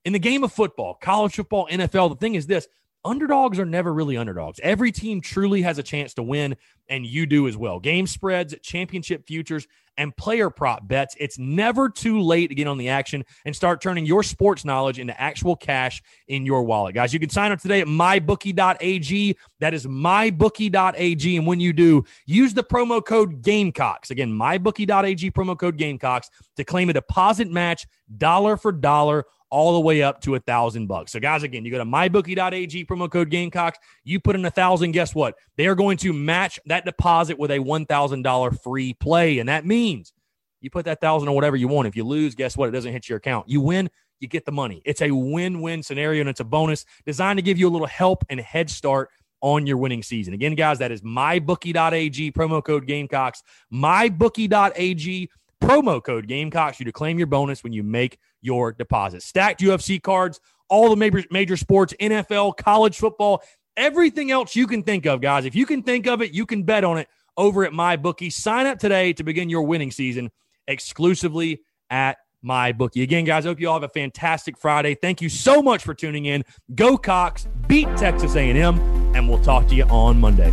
in 0.04 0.12
the 0.12 0.18
game 0.18 0.42
of 0.42 0.52
football, 0.52 0.98
college 1.00 1.36
football, 1.36 1.68
NFL, 1.70 2.10
the 2.10 2.16
thing 2.16 2.34
is 2.34 2.46
this 2.46 2.66
underdogs 3.04 3.58
are 3.58 3.66
never 3.66 3.92
really 3.92 4.16
underdogs. 4.16 4.60
Every 4.62 4.92
team 4.92 5.20
truly 5.20 5.62
has 5.62 5.78
a 5.78 5.82
chance 5.82 6.14
to 6.14 6.22
win, 6.22 6.56
and 6.88 7.06
you 7.06 7.26
do 7.26 7.48
as 7.48 7.56
well. 7.56 7.80
Game 7.80 8.06
spreads, 8.06 8.54
championship 8.62 9.26
futures, 9.26 9.66
and 9.98 10.16
player 10.16 10.48
prop 10.48 10.86
bets. 10.88 11.14
It's 11.18 11.38
never 11.38 11.88
too 11.88 12.20
late 12.20 12.48
to 12.48 12.54
get 12.54 12.66
on 12.66 12.78
the 12.78 12.88
action 12.88 13.24
and 13.44 13.54
start 13.54 13.82
turning 13.82 14.06
your 14.06 14.22
sports 14.22 14.64
knowledge 14.64 14.98
into 14.98 15.18
actual 15.20 15.54
cash 15.54 16.02
in 16.28 16.46
your 16.46 16.62
wallet. 16.62 16.94
Guys, 16.94 17.12
you 17.12 17.20
can 17.20 17.28
sign 17.28 17.52
up 17.52 17.60
today 17.60 17.80
at 17.80 17.86
mybookie.ag. 17.86 19.36
That 19.60 19.74
is 19.74 19.86
mybookie.ag. 19.86 21.36
And 21.36 21.46
when 21.46 21.60
you 21.60 21.72
do, 21.72 22.04
use 22.26 22.54
the 22.54 22.64
promo 22.64 23.04
code 23.04 23.42
Gamecocks. 23.42 24.10
Again, 24.10 24.32
mybookie.ag 24.32 25.30
promo 25.32 25.58
code 25.58 25.76
Gamecocks 25.76 26.30
to 26.56 26.64
claim 26.64 26.88
a 26.88 26.94
deposit 26.94 27.50
match 27.50 27.86
dollar 28.16 28.56
for 28.56 28.72
dollar 28.72 29.26
all 29.52 29.74
the 29.74 29.80
way 29.80 30.02
up 30.02 30.22
to 30.22 30.34
a 30.34 30.40
thousand 30.40 30.86
bucks. 30.86 31.12
So, 31.12 31.20
guys, 31.20 31.42
again, 31.42 31.62
you 31.62 31.70
go 31.70 31.76
to 31.76 31.84
mybookie.ag 31.84 32.86
promo 32.86 33.08
code 33.08 33.28
Gamecocks. 33.28 33.78
You 34.02 34.18
put 34.18 34.34
in 34.34 34.44
a 34.46 34.50
thousand. 34.50 34.92
Guess 34.92 35.14
what? 35.14 35.36
They 35.56 35.66
are 35.66 35.74
going 35.74 35.98
to 35.98 36.14
match 36.14 36.58
that 36.66 36.86
deposit 36.86 37.38
with 37.38 37.50
a 37.50 37.58
one 37.58 37.84
thousand 37.84 38.22
dollar 38.22 38.50
free 38.50 38.94
play, 38.94 39.38
and 39.40 39.48
that 39.50 39.66
means 39.66 40.14
you 40.62 40.70
put 40.70 40.86
that 40.86 41.02
thousand 41.02 41.28
or 41.28 41.34
whatever 41.34 41.56
you 41.56 41.68
want. 41.68 41.86
If 41.86 41.94
you 41.94 42.04
lose, 42.04 42.34
guess 42.34 42.56
what? 42.56 42.70
It 42.70 42.72
doesn't 42.72 42.92
hit 42.92 43.10
your 43.10 43.18
account. 43.18 43.46
You 43.46 43.60
win, 43.60 43.90
you 44.20 44.26
get 44.26 44.46
the 44.46 44.52
money. 44.52 44.80
It's 44.86 45.02
a 45.02 45.10
win-win 45.10 45.82
scenario, 45.82 46.20
and 46.20 46.30
it's 46.30 46.40
a 46.40 46.44
bonus 46.44 46.86
designed 47.04 47.36
to 47.36 47.42
give 47.42 47.58
you 47.58 47.68
a 47.68 47.72
little 47.72 47.86
help 47.86 48.24
and 48.30 48.40
head 48.40 48.70
start 48.70 49.10
on 49.42 49.66
your 49.66 49.76
winning 49.76 50.02
season. 50.02 50.32
Again, 50.32 50.54
guys, 50.54 50.78
that 50.78 50.92
is 50.92 51.02
mybookie.ag 51.02 52.32
promo 52.32 52.64
code 52.64 52.86
Gamecocks. 52.86 53.42
Mybookie.ag 53.70 55.30
promo 55.60 56.02
code 56.02 56.26
Gamecocks 56.26 56.80
you 56.80 56.86
to 56.86 56.92
claim 56.92 57.18
your 57.18 57.26
bonus 57.26 57.62
when 57.62 57.74
you 57.74 57.82
make 57.82 58.18
your 58.42 58.72
deposit. 58.72 59.22
Stacked 59.22 59.60
UFC 59.60 60.02
cards, 60.02 60.40
all 60.68 60.90
the 60.90 60.96
major, 60.96 61.24
major 61.30 61.56
sports, 61.56 61.94
NFL, 62.00 62.56
college 62.56 62.98
football, 62.98 63.42
everything 63.76 64.30
else 64.30 64.54
you 64.54 64.66
can 64.66 64.82
think 64.82 65.06
of, 65.06 65.20
guys. 65.20 65.44
If 65.44 65.54
you 65.54 65.64
can 65.64 65.82
think 65.82 66.06
of 66.06 66.20
it, 66.20 66.32
you 66.32 66.44
can 66.44 66.64
bet 66.64 66.84
on 66.84 66.98
it 66.98 67.08
over 67.36 67.64
at 67.64 67.72
MyBookie. 67.72 68.32
Sign 68.32 68.66
up 68.66 68.78
today 68.78 69.12
to 69.14 69.24
begin 69.24 69.48
your 69.48 69.62
winning 69.62 69.90
season 69.90 70.30
exclusively 70.66 71.62
at 71.90 72.18
MyBookie. 72.44 73.02
Again, 73.02 73.24
guys, 73.24 73.46
I 73.46 73.50
hope 73.50 73.60
you 73.60 73.68
all 73.68 73.74
have 73.80 73.88
a 73.88 73.88
fantastic 73.88 74.58
Friday. 74.58 74.94
Thank 74.94 75.22
you 75.22 75.28
so 75.28 75.62
much 75.62 75.84
for 75.84 75.94
tuning 75.94 76.26
in. 76.26 76.44
Go 76.74 76.96
Cocks, 76.96 77.46
beat 77.68 77.88
Texas 77.96 78.34
A&M, 78.34 78.78
and 79.14 79.28
we'll 79.28 79.42
talk 79.42 79.68
to 79.68 79.74
you 79.74 79.84
on 79.84 80.20
Monday. 80.20 80.52